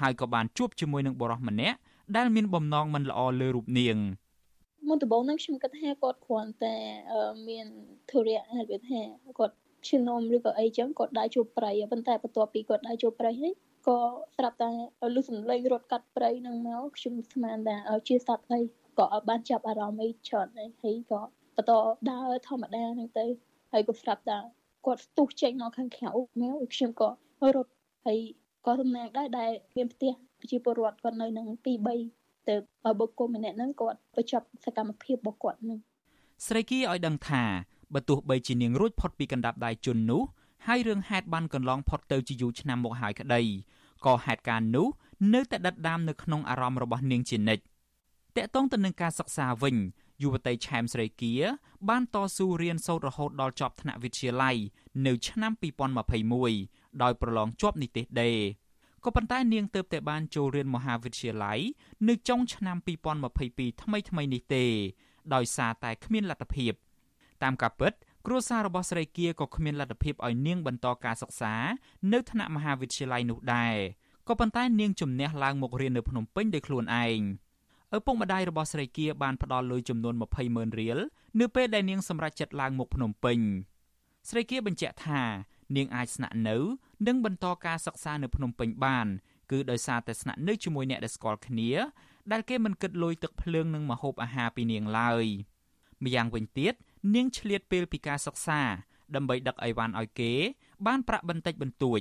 [0.00, 1.78] ហើយក៏បានជួបជាមួយនឹងបុរសម្នាក់
[2.16, 3.96] ដែលមានបំណងមិនល្អលើរូបនាង
[4.88, 6.76] មុនដំបូងហ្នឹងខ្ញុំគិតថាគាត់គ្រាន់តែ
[7.48, 7.66] មាន
[8.10, 9.00] ធុរៈហៅវាថា
[9.38, 9.54] គាត់
[9.88, 13.52] ឈឺនំឬក៏អីចឹងគាត់ដើរជួបប្រៃប៉ុន្តែបន្ទាប់ពីគាត់ដើរជួបប្រៃហើយ
[13.88, 13.98] ក៏
[14.36, 14.70] ស្រាប់តែ
[15.14, 17.76] លឺសំឡេងរត់កាត់ព្រៃនឹងមកខ្ញុំស្មានថា
[18.08, 18.60] ជាសត្វអី
[18.98, 20.64] ក៏បានចាប់អារម្មណ៍អីច្រើនហើ
[20.94, 21.20] យក៏
[21.56, 21.72] បន្ត
[22.10, 23.26] ដើរធម្មតាហ្នឹងទៅ
[23.72, 24.38] ហើយក៏ស្រាប់តែ
[24.86, 26.08] គាត់ស្ទុះចេញមកខាងក្រៅ
[26.40, 27.08] មកខ្ញុំក៏
[27.56, 27.70] រត់
[28.06, 28.18] ហើយ
[28.66, 31.66] ក៏សំណាងដែរដែលមានផ្ទះប្រជាពលរដ្ឋគាត់នៅនឹង2
[32.08, 32.54] 3ទៅ
[33.00, 35.78] បុគ្គលម្នាក់ហ្នឹងគាត់បញ្ចប់សកម្មភាពរបស់គាត់ហ្នឹង
[36.46, 37.42] ស្រីគីឲ្យដឹងថា
[37.94, 40.22] បើទោះបីជានាងរួចផុតពីកណ្ដាប់ដៃជន់នោះ
[40.66, 43.42] ហើយរឿងហេតុបានកន្លងផុតទៅជាយូរឆ្នាំមកហើយក្តី
[44.06, 44.86] ក៏ហេតុការណ៍នោះ
[45.34, 47.62] នៅតែដិតដាមនៅក្នុងអារម្មណ៍របស់នាងជានិច្ច
[48.36, 49.76] តកតងទៅនឹងការសិក្សាវិញ
[50.22, 51.32] យុវតីឆែមស្រីគៀ
[51.88, 54.56] បានតស៊ូរៀនសូត្ររហូតដល់ចប់ថ្នាក់វិទ្យាល័យ
[55.06, 55.52] នៅឆ្នាំ
[56.26, 58.32] 2021ដោយប្រឡងជាប់និទេសដេ
[59.04, 61.60] ក៏ប៉ុន្តែនាងទើបតែបានចូលរៀនមហាវិទ្យាល័យ
[62.08, 62.76] នៅចុងឆ្នាំ
[63.34, 64.64] 2022ថ្មីថ្មីនេះទេ
[65.34, 66.72] ដោយសារតែគ្មានលទ្ធភាព
[67.42, 67.92] តាមការពិត
[68.26, 71.54] គ្រួសាររបស់ស្រីគៀក៏គ្មានលទ្ធភាពឲ្យនាងបន្តការសិក្សា
[72.12, 73.76] នៅថ្នាក់មហាវិទ្យាល័យនោះដែរ
[74.28, 77.20] ក៏ប៉ុន្តែនាងជំនះឡើងមករៀននៅភ្នំពេញដោយខ្លួនឯង
[77.94, 80.98] ឪពុកម្ដាយរបស់ស្រីគៀបានផ្ដល់លុយចំនួន20ម៉ឺនរៀល
[81.40, 83.38] នៅពេលដែលនាងសម្រេចចិត្តឡើងមកភ្នំពេញ
[84.28, 85.22] ស្រីគៀបញ្ជាក់ថា
[85.76, 86.56] នាងអាចស្នាក់នៅ
[87.06, 89.06] និងបន្តការសិក្សានៅភ្នំពេញបាន
[89.50, 91.70] គឺដោយសារតែស្នាក់នៅជាមួយអ្នកដែលស្គាល់គ្នា
[92.32, 95.24] ដែលគេមិនគិតលុយទឹកភ្លើងនិងម្ហូបអាហារពីនាងឡើយ
[96.04, 96.74] ម្យ៉ាងវិញទៀត
[97.14, 98.60] នាងឆ្លៀតពេលពីការសិក្សា
[99.14, 100.32] ដើម្បីដឹកអីវ៉ាន់ឲ្យគេ
[100.86, 102.00] បានប្រាក់បន្តិចបន្តួច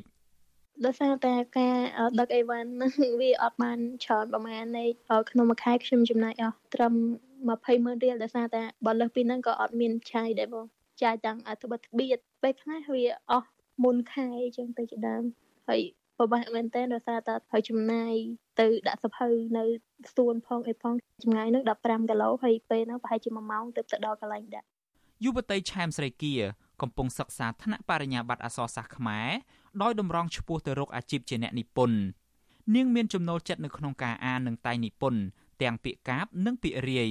[0.86, 1.78] ដោយសារតែការ
[2.19, 4.86] ដឹកអីវ៉ាន់ហ្នឹងវាអត់បានច្រើនប្រហែលនៃ
[5.32, 6.93] ក្នុងមួយខែខ្ញុំចំណាយអស់ត្រឹម
[7.41, 10.65] 20ម៉ឺនរៀលដោយសារតែបើលើសពីហ្នឹងក៏អត់មានចាយដែរបង
[11.03, 13.49] ចាយទាំងអត្ថបទបៀតពេលខ្លះវាអស់
[13.84, 15.24] មុនខែអញ្ចឹងទៅជាដើម
[15.67, 15.82] ហើយ
[16.17, 18.13] ពិបាកមែនតើដោយសារតែហើយចំណាយ
[18.59, 19.63] ទៅដាក់សភៅនៅ
[20.15, 20.93] សួនផងអីផង
[21.24, 24.67] ចម្ងាយនឹង15គីឡូហើយពេលហ្នឹងប្រហែលជា1ម៉ោងទៅទៅដល់កន្លែងដាក់
[25.24, 26.34] យុវតីឆែមស្រីគៀ
[26.82, 29.30] កំពុងសិក្សាថ្នាក់បរិញ្ញាបត្រអក្សរសាស្ត្រខ្មែរ
[29.82, 31.97] ដោយតម្រង់ឆ្ពោះទៅរកអាជីពជាអ្នកនិពន្ធ
[32.76, 35.21] នាងមានចំណូលចិត្តនៅក្នុងការអាននិងតែងនិពន្ធ
[35.61, 37.09] ទាំងពាក្យកាព្យនិងពាក្យរាយ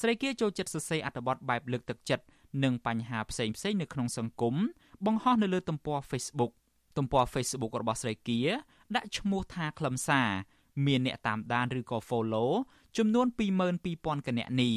[0.00, 2.24] ស្រីគៀចូលចិត្តសរសេរអត្ថបទបែបលើកទឹកចិត្ត
[2.64, 4.54] និងបញ្ហាផ្សេងផ្សេងនៅក្នុងសង្គម
[5.06, 6.52] បង្ហោះនៅលើទំព័រ Facebook
[6.96, 8.40] ទំព័រ Facebook របស់ស្រីគៀ
[8.96, 10.30] ដាក់ឈ្មោះថាខ្លឹមសារ
[10.86, 12.50] មានអ្នកតាមដានឬក៏ follow
[12.96, 13.26] ចំនួន
[13.76, 14.72] 22000គណនី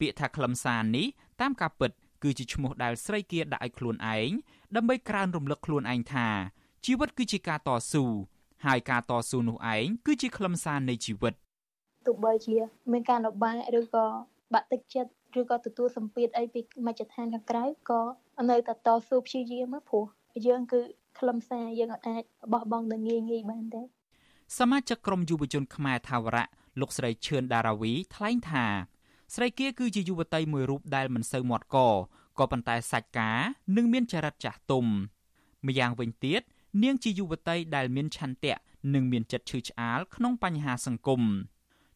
[0.00, 1.06] ពាក្យថាខ្លឹមសារនេះ
[1.40, 1.90] តាមការពិត
[2.22, 4.30] គឺជាឈ្មោះដែលស្រីគៀដាក់ឲ្យខ្លួនឯង
[4.76, 6.28] ដើម្បីក្រើនរំលឹកខ្លួនឯងថា
[6.86, 8.04] ជីវិតគឺជាការតស៊ូ
[8.66, 11.34] ហើយការតស៊ូនោះឯងគឺជាខ្លឹមសារនៃជីវិត
[12.06, 12.56] ទោះបីជា
[12.92, 14.06] មានការលំបាកឬក៏
[14.54, 15.10] បាក់ទឹកចិត្ត
[15.40, 18.00] ឬក៏ទទួលសម្ពាធអីពីមជ្ឈដ្ឋានខាងក្រៅក៏
[18.50, 20.04] នៅតែតស៊ូព្យាយាមព្រោះ
[20.46, 20.80] យើងគឺ
[21.18, 23.82] ខ្លឹមសារយើងអាចបោះបង់ទៅងាយងាយបានទេ
[24.58, 26.46] សមាជិកក្រុមយុវជនខ្មែរថាវរៈ
[26.80, 28.66] លោកស្រីឈឿនដារាវីថ្លែងថា
[29.34, 31.76] ស្រីគៀគឺជាយុវតីមួយរូបដែលមិនសូវមាត់ក
[32.38, 33.38] ក៏ប៉ុន្តែសាច់ការ
[33.76, 34.86] និងមានចរិតចាស់ទុំ
[35.66, 36.42] ម្យ៉ាងវិញទៀត
[36.82, 38.56] នាងជាយុវតីដែលមានឆន្ទៈ
[38.94, 41.22] និងមានចិត្តឈឺឆ្អាលក្នុងបញ្ហាសង្គម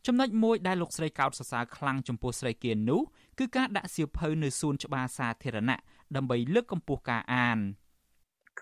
[0.06, 3.00] ចំណុចមួយដែលលោកស្រីកោតសរសើរខ្លាំងចំពោះស្រីគៀននោះ
[3.38, 5.78] គឺការដាក់សៀវភៅនៅសួនច្បារសាធារណៈ
[6.16, 7.58] ដើម្បីលើកកម្ពស់ការអាន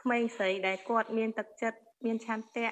[0.01, 2.69] ក្មេងស្រីដែលគាត់មានទឹកចិត្តមានឆន្ទៈ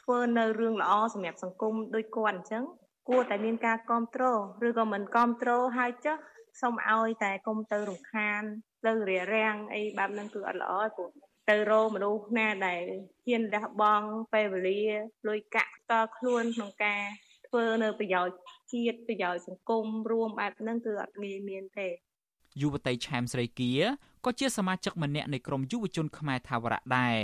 [0.00, 2.64] ធ្វើនៅរឿងល្អសម្រាប់សង្គមដូចគាត់អញ្ចឹង
[3.08, 6.16] គួរតែមានការគ្រប់គ្រងឬក៏មិនគ្រប់គ្រងហើយចុះ
[6.60, 8.42] សូមឲ្យតែគុំទៅរំខាន
[8.86, 11.10] ទៅរារាំងអីបែបហ្នឹងគឺអត់ល្អព្រោះ
[11.50, 12.82] ទៅរកមនុស្សណាដែល
[13.26, 14.82] ហ៊ានលះបង់ពេលវេលា
[15.28, 17.02] លុយកាក់តខ្លួនក្នុងការ
[17.48, 18.36] ធ្វើនៅប្រយោជន៍
[18.72, 21.88] ជាតិប្រយោជន៍សង្គមរួមបែបហ្នឹងគឺអត់ងាយមានទេ
[22.60, 23.72] យុវតីឆែមស្រីគៀ
[24.24, 27.18] ក៏ជាសមាជិកម្នាក់នៃក្រុមយុវជនខ្មែរថាវរៈដែរ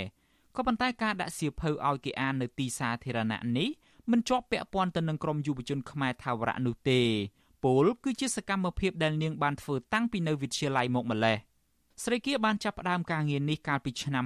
[0.56, 3.68] ក៏ប៉ុន្តែការដាក់សៀវភៅឲ្យគេអាននៅទីសាធារណៈនេះ
[4.10, 7.00] មិនជាប់ពាក់ព័ន្ធទៅនឹងក្រុមយុវជនខ្មែរថាវរៈនោះទេ
[7.64, 11.36] ពលគឺជាសកម្មភាពដែលនាងបានធ្វើតាំងពីនៅវិទ្យាល័យមកម្លេះ
[12.04, 14.24] ស្រីគាបានចាប់ផ្ដើមការងារនេះកាលពីឆ្នាំ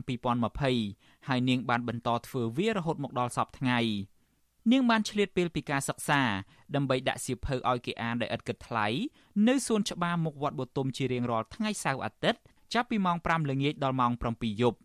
[0.62, 3.78] 2020ហើយនាងបានបន្តធ្វើវារហូតមកដល់សប្តាហ៍ថ្ងៃ
[4.72, 6.22] នាងបានឆ្លៀតពេលពីការសិក្សា
[6.74, 8.86] ដើម្បីដាក់សៀវភៅឲ្យគេអានដោយឥតគិតថ្លៃ
[9.48, 12.40] នៅសួនច្បារមុខវត្តបទុមជារៀងរាល់ថ្ងៃសៅរ៍អាទិត្យ
[12.74, 14.78] ចាប់ពីម៉ោង5ល្ងាចដល់ម៉ោង7យប់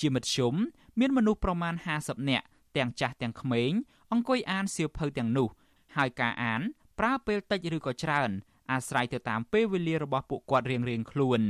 [0.00, 0.54] ជាមធ្យម
[1.00, 2.46] មានមនុស្សប្រមាណ50នាក់
[2.76, 3.72] ទាំងចាស់ទាំងក្មេង
[4.14, 5.48] អង្គុយអានសៀវភៅទាំងនោះ
[5.96, 6.60] ហើយការអាន
[6.98, 8.30] ប្រើពេលតិចឬក៏ច្រើន
[8.72, 11.40] អាស្រ័យទៅតាមពេលវេលារបស់ពួកគាត់រៀងៗខ្លួន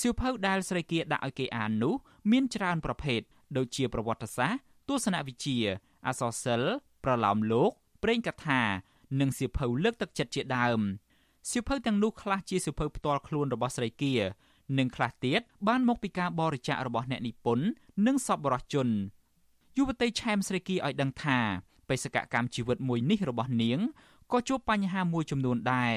[0.00, 1.94] សៀវភៅដែលស្រីគាដាក់ឲ្យគេអាននោះ
[2.30, 3.20] មានច្រើនប្រភេទ
[3.56, 5.56] ដូចជាប្រវត្តិសាស្ត្រទស្សនវិជ្ជា
[6.06, 7.70] អក្សរសិល្ប៍ប្រឡោមលោក
[8.02, 8.60] ព្រេងកថា
[9.20, 10.80] និងសៀវភៅលើកទឹកចិត្តជាដើម
[11.50, 14.14] សៀវភៅទាំងនោះខ្លះជាសៀវភៅផ្ទាល់ខ្លួនរបស់ស្រីគា
[14.78, 17.66] និងខ្លះទៀតបានមកពីការបរិច្ចាគរបស់អ្នកនិពន្ធ
[18.06, 18.88] និងសប្បុរសជន
[19.76, 21.38] យុវតីឆែមស្រីគីឲ្យដឹងថា
[21.88, 23.78] បេសកកម្មជីវិតមួយនេះរបស់នាង
[24.32, 25.96] ក៏ជួបបញ្ហាមួយចំនួនដែរ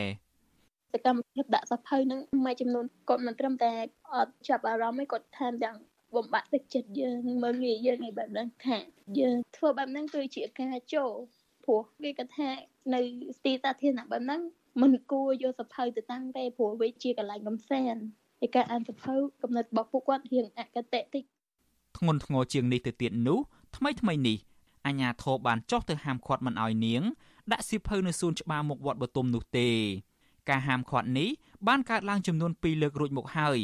[0.94, 3.72] សកម្មភាពដាក់សភៅនឹងមួយចំនួនគាត់មិនត្រឹមតែ
[4.14, 5.78] អត់ចាប់អារម្មណ៍ឯងគាត់ថែមទាំង
[6.16, 8.78] បំបាក់ទឹកចិត្តយើងមើលងាយយើងឯបែបហ្នឹងថា
[9.20, 11.12] យើងធ្វើបែបហ្នឹងគឺជាការចូល
[11.66, 12.50] ព្រោះគេគាត់ថា
[12.94, 13.02] នៅ
[13.46, 14.42] ទីសាធារណៈបែបហ្នឹង
[14.82, 18.02] មិនគួរយកសភៅទៅតាំងទេព្រោះវាជាកន្លែងកំសាន្ត
[18.46, 21.24] ឯការអានសភៅកំណត់របស់ពួកគាត់រៀងអកតេតិច
[21.98, 23.40] ធ្ងន់ធ្ងរជាងនេះទៅទៀតនោះ
[23.78, 24.38] ថ្មីថ្មីនេះ
[24.86, 27.04] អញ្ញាធរបានចោះទៅហាមឃាត់មិនឲ្យនាង
[27.52, 29.70] ដាក់សៀវភៅនៅសួនច្បារមុខវត្តបទុមនោះទេ
[30.50, 31.30] ការហាមឃាត់នេះ
[31.68, 33.60] បានកើតឡើងចំនួន2លើករួចមកហើយ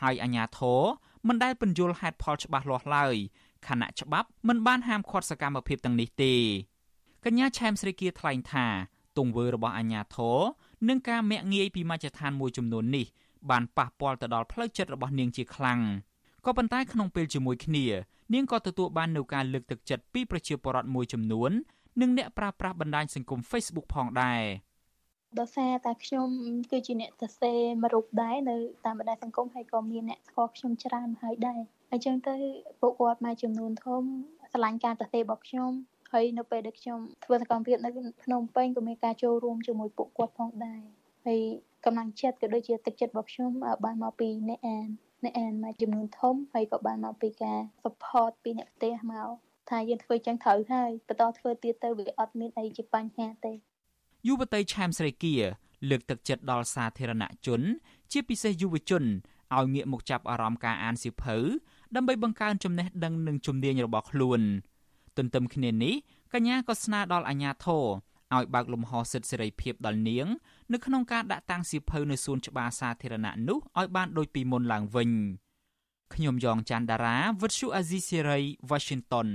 [0.00, 0.80] ហើយអញ្ញាធរ
[1.28, 3.16] មិនដែលពន្យល់ហេតុផលច្បាស់លាស់ឡើយ
[3.66, 6.34] ខណៈច្បាប់មិនបានហាមឃាត់សកម្មភាពទាំងនេះទេ
[7.24, 8.66] កញ្ញាឆែមស្រីគាថ្លែងថា
[9.18, 10.38] ទង្វើរបស់អញ្ញាធរ
[10.88, 13.06] និងការមាក់ងាយពីមជ្ឈដ្ឋានមួយចំនួននេះ
[13.50, 15.80] បានប៉ះពាល់ទៅដល់ផ្លូវចិត្តរបស់នាងជាខ្លាំង
[16.46, 17.84] ក៏ប៉ុន្តែក្នុងពេលជាមួយគ្នា
[18.34, 21.50] នាងក៏ទទួលបាននូវការលើកទឹកចិត្តពីប្រជាពលរដ្ឋមួយចំនួន
[22.00, 24.42] និងអ្នកប្រើប្រាស់បណ្ដាញសង្គម Facebook ផងដែរ
[25.38, 26.28] ដោយសារតែខ្ញុំ
[26.70, 31.60] គឺជាអ្នកសរសេរមួយរូបដែរនៅតាមបណ្ដាញសង្គមហើយក៏មានអ្នកស្គាល់ខ្ញុំច្រើនហើយដែរ
[31.92, 32.36] អញ្ចឹងទៅ
[32.80, 34.02] ពួកគាត់មួយចំនួនធំ
[34.54, 35.70] ឆ្លាញ់ការសរសេររបស់ខ្ញុំ
[36.12, 37.90] ហើយនៅពេលដែលខ្ញុំធ្វើសកម្មភាពនៅ
[38.24, 40.80] ភ្នំពេញក៏មានការចូលរួមជាមួយពួកគាត់ផងដែរ
[41.26, 41.40] ហើយ
[41.84, 43.50] កម្លាំងចិត្តក៏ដូចជាទឹកចិត្តរបស់ខ្ញុំ
[43.84, 44.88] បានមកពីអ្នកអាន
[45.24, 49.28] អ្នកអានមួយចំនួនធំហើយក៏បានមកពីការ support ពីអ្នកផ្ទះមក
[49.70, 53.52] ថាយើងធ្វើចឹងត្រូវហើយបន្តធ្វើទៀតទៅវាអត់មានអីជាបញ្ហាទេ
[54.26, 55.34] យុវតីឆាមស្រីគា
[55.90, 57.60] លើកទឹកចិត្តដល់សាធារណជន
[58.12, 59.04] ជាពិសេសយុវជន
[59.56, 61.36] ឲ្យងាកមកចាប់អារម្មណ៍ការអានសៀវភៅ
[61.96, 64.40] ដើម្បីបង្កើនចំណេះដឹងនិងជំនាញរបស់ខ្លួន
[65.16, 65.94] ទន្ទឹមគ្នានេះ
[66.34, 67.84] កញ្ញាក៏ស្នើដល់អាជ្ញាធរ
[68.36, 70.26] ឲ្យបើកលំហសិទ្ធិសេរីភាពដល់នាង
[70.72, 75.10] នៅក្នុងការដាក់តាំងសៀវភៅនៅសួនច្បារសាធារណៈនោះឲ្យបានដូចពីមុនឡើងវិញ
[76.14, 78.38] ខ្ញុំយ៉ងច័ន្ទដារាវិទ្យុអាស៊ីសេរី
[78.70, 79.28] Washington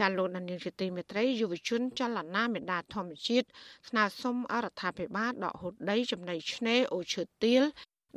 [0.00, 3.46] ចាលោកនាយកជាទីមេត្រីយុវជនចលនាមេដាធម្មជាតិ
[3.88, 7.62] ស្នើសុំអរដ្ឋាភិបាលដកហូតដីចំណីឆ្នេរអូឈើទាល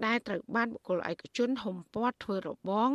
[0.06, 2.90] ដែលត្រូវបានបុគ្គលឯកជនហុំព័ទ្ធធ្វើរបង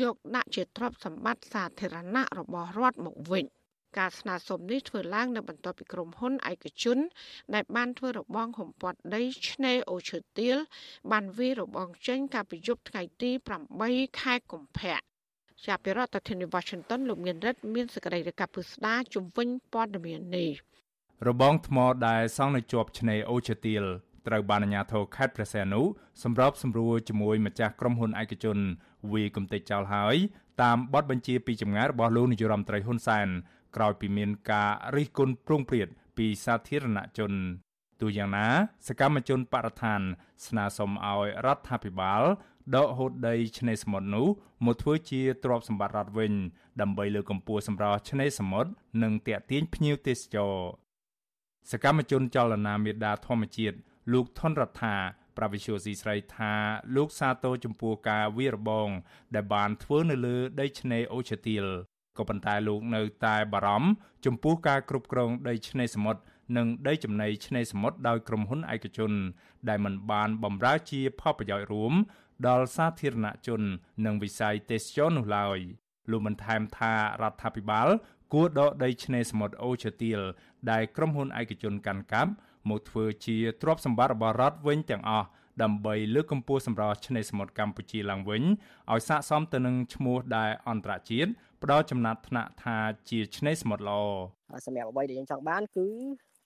[0.00, 3.44] យកដាក់ជាទ្រព្យសម្បត្តិសាធារណៈរបស់រដ្ឋមកវិញ
[3.98, 6.98] ការស្នើសុំនេះធ្វើឡើងនៅបន្ទាប់ពីក្រុមហ៊ុនឯកជន
[7.54, 10.56] ដែលបានធ្វើរបងហុំព័ទ្ធដីឆ្នេរអូឈើទាល
[11.12, 13.30] បានវាយរបងចេញកាលពីយប់ថ្ងៃទី
[13.74, 15.15] 8ខែកុម្ភៈ
[15.64, 20.50] ចាប់ពីរដ្ឋធានី Washington លោកមានរិទ្ធមានសេចក្តីរាយការណ៍ពិស្ដារជំវិញព័ត៌មាននេះ
[21.28, 23.84] របងថ្មដែលសង់នៅជាប់ឆ្នេរអូឈើទាល
[24.26, 25.82] ត្រូវបានអាជ្ញាធរខេត្តព្រះសីហនុ
[26.22, 28.58] សម្របសម្រួលជាមួយម្ចាស់ក្រុមហ៊ុនឯកជន
[29.12, 30.16] វាយគំទេចចោលហើយ
[30.62, 33.28] តាមបទបញ្ជាពីចម្ងាយរបស់លោកនាយរដ្ឋមន្ត្រីហ៊ុនសែន
[33.76, 37.32] ក្រោយពីមានការរិះគន់ប្រងព្រាតពីសាធារណជន
[38.00, 38.46] ទូយ៉ាងណា
[38.88, 40.00] សកម្មជនបរិស្ថាន
[40.46, 42.22] ស្នើសុំឲ្យរដ្ឋាភិបាល
[42.74, 44.26] ដកហូតដីឆ្នេរសមុទ្រនោះ
[44.66, 46.32] មកធ្វើជាទ្រព្យសម្បត្តិរដ្ឋវិញ
[46.80, 48.70] ដើម្បីលើកកម្ពស់សម្រស់ឆ្នេរសមុទ្រ
[49.02, 50.54] និងទាក់ទាញភ្ញៀវទេសចរ
[51.70, 53.76] សកម្មជនចលនាមេដាធម្មជាតិ
[54.12, 54.96] លោកថនរដ្ឋា
[55.36, 56.52] ប្រវិជ្ជាស៊ីស្រីថា
[56.96, 58.88] លោកសាទរចំពោះការវារបង
[59.34, 61.66] ដែលបានធ្វើនៅលើដីឆ្នេរអូឈើទាល
[62.18, 63.90] ក៏ប៉ុន្តែលោកនៅតែបារម្ភ
[64.26, 66.20] ចំពោះការគ្រប់គ្រងដីឆ្នេរសមុទ្រ
[66.56, 69.12] និងដីចំណីឆ្នេរសមុទ្រដោយក្រុមហ៊ុនឯកជន
[69.68, 71.92] ដែលមិនបានបម្រើជាផលប្រយោជន៍រួម
[72.48, 73.62] ដល់សាធារណជន
[74.06, 75.58] និងវិស័យទេសចរនោះឡើយ
[76.10, 77.88] លោកបានថែមថារដ្ឋាភិបាល
[78.32, 80.20] គួរដកដីឆ្នេរសមុទ្រអូឈើទាល
[80.70, 82.32] ដែលក្រុមហ៊ុនឯកជនកាន់កាប់
[82.70, 85.26] មកធ្វើជាទ្រព្យសម្បត្តិរបស់រដ្ឋវិញទាំងអស់
[85.62, 88.42] ដើម្បីលើកកម្ពស់សម្រស់ឆ្នេរសមុទ្រកម្ពុជាឡើងវិញ
[88.92, 91.30] ឲ្យស័ក្តិសមទៅនឹងឈ្មោះដែលអន្តរជាតិ
[91.62, 92.76] ផ្ដល់ចំណាត់ថ្នាក់ថា
[93.10, 95.86] ជាឆ្នេរសមុទ្រល្អសម្រាប់អ្វីដែលយើងចង់បានគឺ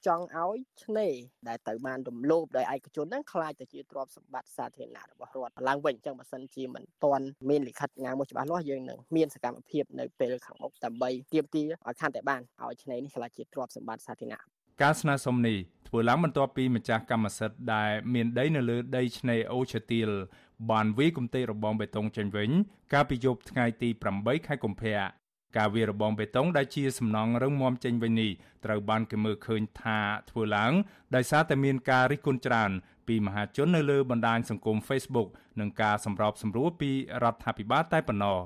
[0.07, 1.14] ចង់ឲ្យឆ្នេរ
[1.48, 14.40] ដែលទៅបានរំលោភដោយឯកជនហ្នឹងខ្លាចទៅជាទ្រព្យសម្បត្តិសាធារណៈរបស់រដ្ឋឡើងវិញអញ្ចឹងបើសិនជាមិនទាន់មានលិខិតងាមួយច្បាស់លាស់យើងនឹងមានសកម្មភាពនៅពេលខាងមុខដើម្បីទាមទារឲ្យខាន់តែបានឲ្យឆ្នេរនេះខ្លាចជាទ្រព្យសម្បត្តិសាធារណៈ
[14.82, 20.11] ការស្នើសុំនេះធ្វើឡើងបន្ទាប់ពីម្ចាស់កម្មសិទ្ធិដែលមានដីនៅលើដីឆ្នេរអូឈើទាល
[20.70, 22.51] បានវាយគំទេរបងបេតុងចេញវិញ
[22.92, 23.88] កាលពីយប់ថ្ងៃទី
[24.18, 25.19] 8ខែកុម្ភៈ
[25.57, 28.30] ការវារបងបេតុងដែលជាសំណង់រឹងមាំចេញវិញនេះ
[28.64, 29.98] ត្រូវបានគេមើលឃើញថា
[30.30, 30.72] ធ្វើឡើង
[31.14, 32.70] ដោយសារតែមានការរិះគន់ច្រើន
[33.09, 35.28] ពីមហាជននៅលើបណ្ដាញសង្គម Facebook
[35.61, 36.90] និងការសម្របសម្រួលពី
[37.22, 38.38] រដ្ឋាភិបាលតែប៉ុណ្ណោះ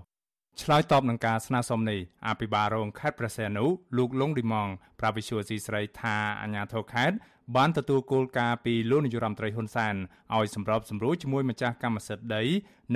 [0.62, 3.66] ឆ្លើយតបនឹងការស្នើសុំនេះអភិបាលរងខេត្តព្រះសីហនុ
[3.98, 4.68] លោកលងឌីម៉ង
[5.00, 7.16] ប្រាវិសុយស៊ីស្រីថាអាញាធរខេត្ត
[7.56, 9.94] បានទទួលគោលការណ៍ពីលោកនាយរដ្ឋមន្ត្រីហ៊ុនសែន
[10.36, 12.42] ឲ្យសម្របសម្រួលជាមួយម្ចាស់កម្មសិទ្ធិដី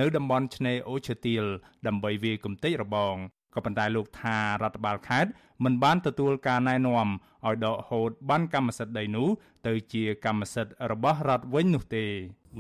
[0.01, 1.45] នៅតំបន់ឆ្នេរអូឈើទាល
[1.87, 3.17] ដើម្បីវាយគំទេចរបង
[3.55, 5.31] ក៏ប៉ុន្តែលោកថារដ្ឋបាលខេត្ត
[5.65, 7.09] មិនបានទទួលការណែនាំ
[7.47, 9.29] ឲ្យដកហូតបានកម្មសិទ្ធិដីនោះ
[9.67, 12.07] ទៅជាកម្មសិទ្ធិរបស់រដ្ឋវិញនោះទេ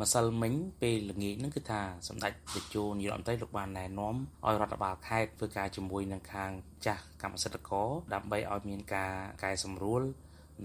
[0.00, 4.14] ម្សិលមិញពេលល្ងាចហ្នឹងគឺថាសម្ដេចតេជោនាយករដ្ឋមន្ត្រីលោកបានណែនាំ
[4.46, 6.50] ឲ្យរដ្ឋបាលខេត្តធ្វើការជាមួយនឹងខាង
[6.86, 9.12] ចាស់កម្មសិទ្ធិករដើម្បីឲ្យមានការ
[9.44, 10.02] កែសម្រួល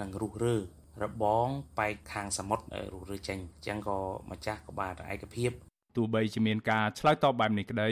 [0.01, 0.55] និងរុះរើ
[1.03, 1.47] របង
[1.79, 3.99] បែកខាងសមុទ្ររុះរើចេញអញ្ចឹងក៏
[4.31, 5.51] ម្ចាស់ក៏បានឯកភាព
[5.95, 7.89] ទោះបីជាមានការឆ្លើយតបបែបនេះក្តី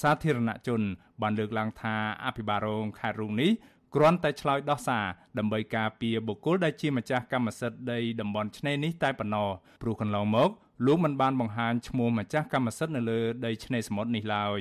[0.00, 0.80] សាធារណជន
[1.22, 3.50] បានលើកឡើងថាអភិបាលរងខេត្តរូងនេះ
[3.94, 5.04] គ្រាន់តែឆ្លើយដោះសារ
[5.38, 9.48] ដើម្បីការពារបុគ្គលដែលជាម្ចាស់កម្មសិទ្ធិដីតំបន់ឆ្នេរនេះតែប៉ុណ្ណោះ
[9.82, 10.50] ព្រោះកន្លងមក
[10.86, 14.60] លោកមិនបានបង្ហាញឈ្មោះម្ចាស់កម្មសិទ្ធិនៅលើដីឆ្នេរសមុទ្រនេះឡើយ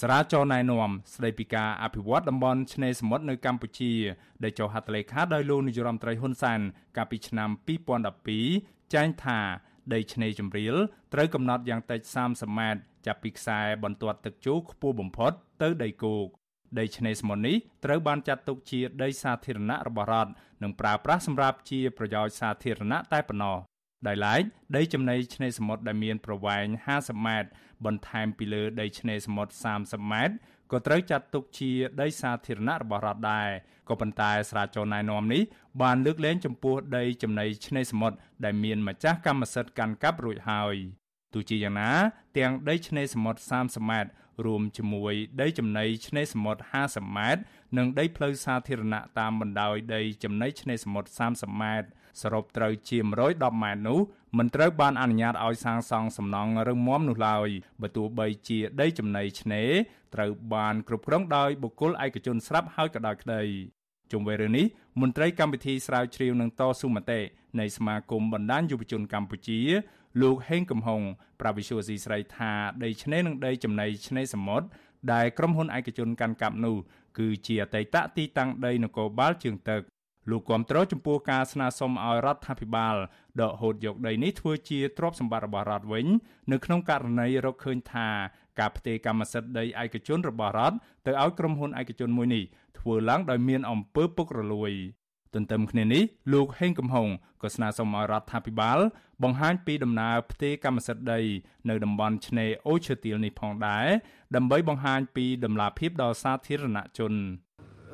[0.00, 3.92] សារាចរណែនាំស្ដីពីការអភិវឌ្ឍតំបន់ឆ្នេរសមុទ្រនៅកម្ពុជា
[4.42, 6.60] ដែលចុះហត្ថលេខាដោយលោកនាយរដ្ឋមន្ត្រីហ៊ុនសែន
[6.96, 7.50] កាលពីឆ្នាំ
[8.20, 9.40] 2012ចែងថា
[9.94, 10.74] ដីឆ្នេរជំរាល
[11.12, 16.26] ត្រូវកំណត់យ៉ាងតិច30ម៉ែត្រចាប់ពីខ្សែបន្ទាត់ទឹកជោខ្ពស់បំផុតទៅដីគោក
[16.78, 23.58] ដីឆ្នេរសមុទ្រនេះត្រូវបានចាត់ទុកជាដីសាធារណៈរបស់រដ្ឋនិងប្រើប្រាស់សម្រាប់ជាប្រយោជន៍សាធារណៈតែប៉ុណ្ណោះ
[24.06, 24.42] ដោយឡែក
[24.76, 26.66] ដីចំណីឆ្នេរសមុទ្រដែលមានប្រវែង
[26.96, 27.48] 50ម៉ែត្រ
[27.84, 29.52] បន្ថែមពីលើដីឆ្នេរសមុទ្រ
[29.82, 30.34] 30ម៉ែត្រ
[30.72, 31.70] ក៏ត្រូវចាត់ទុកជា
[32.00, 33.48] ដីសាធារណៈរបស់រដ្ឋដែរ
[33.88, 35.42] ក៏ប៉ុន្តែស្រាវជ្រាវណែនាំនេះ
[35.82, 40.74] បានលើកលែងចំពោះដីចំណីឆ្នេរសមុទ្រដែលមានម្ចាស់កម្មសិទ្ធិកាន់កាប់រួចហើយ
[41.34, 41.90] ទោះជាយ៉ាងណា
[42.38, 44.10] ទាំងដីឆ្នេរសមុទ្រ30ម៉ែត្រ
[44.46, 47.42] រួមជាមួយដីចំណីឆ្នេរសមុទ្រ50ម៉ែត្រ
[47.76, 51.88] និងដីផ្លូវសាធារណៈតាមបណ្ដោយដីចំណីឆ្នេរសមុទ្រ30ម៉ែត្រ
[52.22, 54.00] សរុបត្រូវជា110ម៉ែត្រនោះ
[54.38, 57.48] មិនត្រូវបានអនុញ្ញាតឲ្យសាងសង់សំណង់រឹងមាំនោះឡើយ
[57.82, 59.70] បើទោះបីជាដីចំណីឆ្នេរ
[60.14, 63.42] ត្រូវបានគ្រប់គ្រងដោយបុគ្គលឯកជនស្រាប់ហើយក៏ដោយក្តី
[64.12, 64.66] ជុំវិញរឿងនេះ
[65.00, 67.20] មន្ត្រីកម្មវិធីស្រាវជ្រាវនឹងតស៊ូមតិ
[67.60, 69.60] នៃសមាគមបណ្ដាញយុវជនកម្ពុជា
[70.22, 71.00] លោកហេងកំហុង
[71.40, 72.52] ប្រាវិសុយស៊ីស្រីថា
[72.84, 74.66] ដីឆ្នេរនិងដីចំណីឆ្នេរសមុទ្រ
[75.12, 76.76] ដែលក្រុមហ៊ុនឯកជនកាន់កាប់នោះ
[77.18, 79.82] គឺជាអតីតទីតាំងដីនគរបាលជើងទឹក
[80.30, 82.96] លោកគាំទ្រចំពោះការស្នើសុំឲ្យរដ្ឋាភិបាល
[83.40, 86.06] ដកហូតយកដីនេះធ្វើជាទ្រព្យសម្បត្តិរបស់រដ្ឋវិញ
[86.52, 88.08] នៅក្នុងករណីរកឃើញថា
[88.58, 92.44] ការផ្ទេរកម្មសិទ្ធិដីឯកជនរបស់រដ្ឋទៅឲ្យក្រុមហ៊ុនឯកជនមួយនេះ
[92.78, 94.72] ធ្វើឡើងដោយមានអំពើពុករលួយ
[95.34, 96.02] ទន្ទឹមគ្នានេះ
[96.32, 97.08] លោកហេងកំហុង
[97.42, 98.78] ក៏ស្នើសុំឲ្យរដ្ឋាភិបាល
[99.22, 101.20] បង្ហាញពីដំណើរផ្ទេរកម្មសិទ្ធិដី
[101.68, 103.86] នៅតំបន់ឆ្នេរអូឈើទាលនេះផងដែរ
[104.36, 107.12] ដើម្បីបង្ហាញពីដំណាភាពដល់សាធារណជន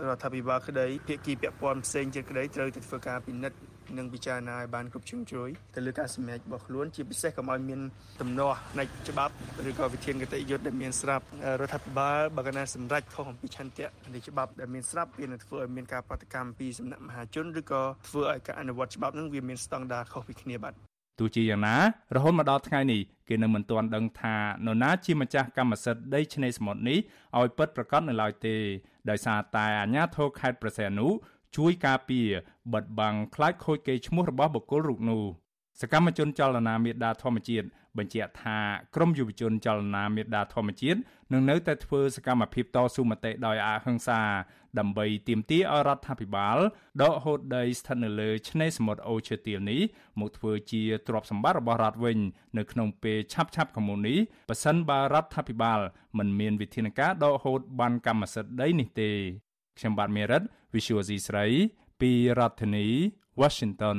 [0.06, 3.58] រដ្ឋាភិបាលក្តីភាគីពាក់ព័ន្ធផ្សេងទៀតក្តីត្រូវតែធ្វើការពិនិត្យ
[3.98, 7.80] និងពិចារណាឲ្យបានគ្រប់ជ្រុងជ្រោយទៅលើការសម្រេចរបស់ខ្លួនជាពិសេសកុំឲ្យមាន
[8.20, 9.32] ទំនាស់ផ្នែកច្បាប់
[9.70, 11.24] ឬក៏វិធានគតិយុត្តដែលមានស្រាប់
[11.60, 20.87] រដ្ឋាភិបាលបើកណាសម្រេចខុសអំពីឆន្ទៈនៃច្បាប់ដែលមានស្រាប់វានឹងធ្វើឲ្យមានការប្រតិកម្មពីសំណាក់មហាជនឬក៏ធ្វើឲ្យការអនុវត្តច្បាប់នឹងវាមានស្តង់ដារខុសពីគ្នាបាទ
[21.18, 21.76] ទោះជាយ៉ាងណា
[22.14, 26.98] រហូតមកដល់ថ្ងៃនេះគេនៅមិនទាន់ដឹងថានរណាជាម្ចាស់កម្មសិទ្ធិដីឆ្នេរសមុទ្រនេះ
[27.38, 28.56] ឲ្យពិតប្រាកដនៅឡើយទេ
[29.10, 31.08] ដោយសារតែអាជ្ញាធរខេត្តព្រះសីហនុ
[31.56, 32.28] ជួយការពារ
[32.72, 35.22] បិទបាំងខ្លាចខូចកេរ្តិ៍ឈ្មោះរបស់បុគ្គលរូបនោះ
[35.80, 37.66] សកម្មជនចលនាមេដាធម្មជាតិ
[37.96, 38.58] បញ្ជាក់ថា
[38.94, 40.98] ក្រមយុវជនចលនាមេដាធម្មជាតិ
[41.32, 44.20] នឹងនៅតែធ្វើសកម្មភាពតស៊ូមតិដោយអហិង្សា
[44.78, 46.58] ដើម្បីទាមទារឲ្យរដ្ឋាភិបាល
[47.02, 49.80] ដកហូតដីស្ថិតនៅលើឆ្នេរសមុទ្រអូឈើទាលនេះ
[50.20, 52.18] មកធ្វើជាទ្រព្យសម្បត្តិរបស់រដ្ឋវិញ
[52.58, 54.18] នៅក្នុងពេលឆាប់ឆាប់ខាងមុខនេះ
[54.48, 55.80] ប៉ះសិនបើរដ្ឋាភិបាល
[56.18, 59.10] មិនមានវិធានការដកហូតបានកម្មសិទ្ធិដីនេះទេ
[59.78, 60.42] ខ្ញុំបាទមេរិត
[60.74, 61.46] Visual C ស្រី
[62.00, 62.86] ពីរដ្ឋធានី
[63.40, 63.98] Washington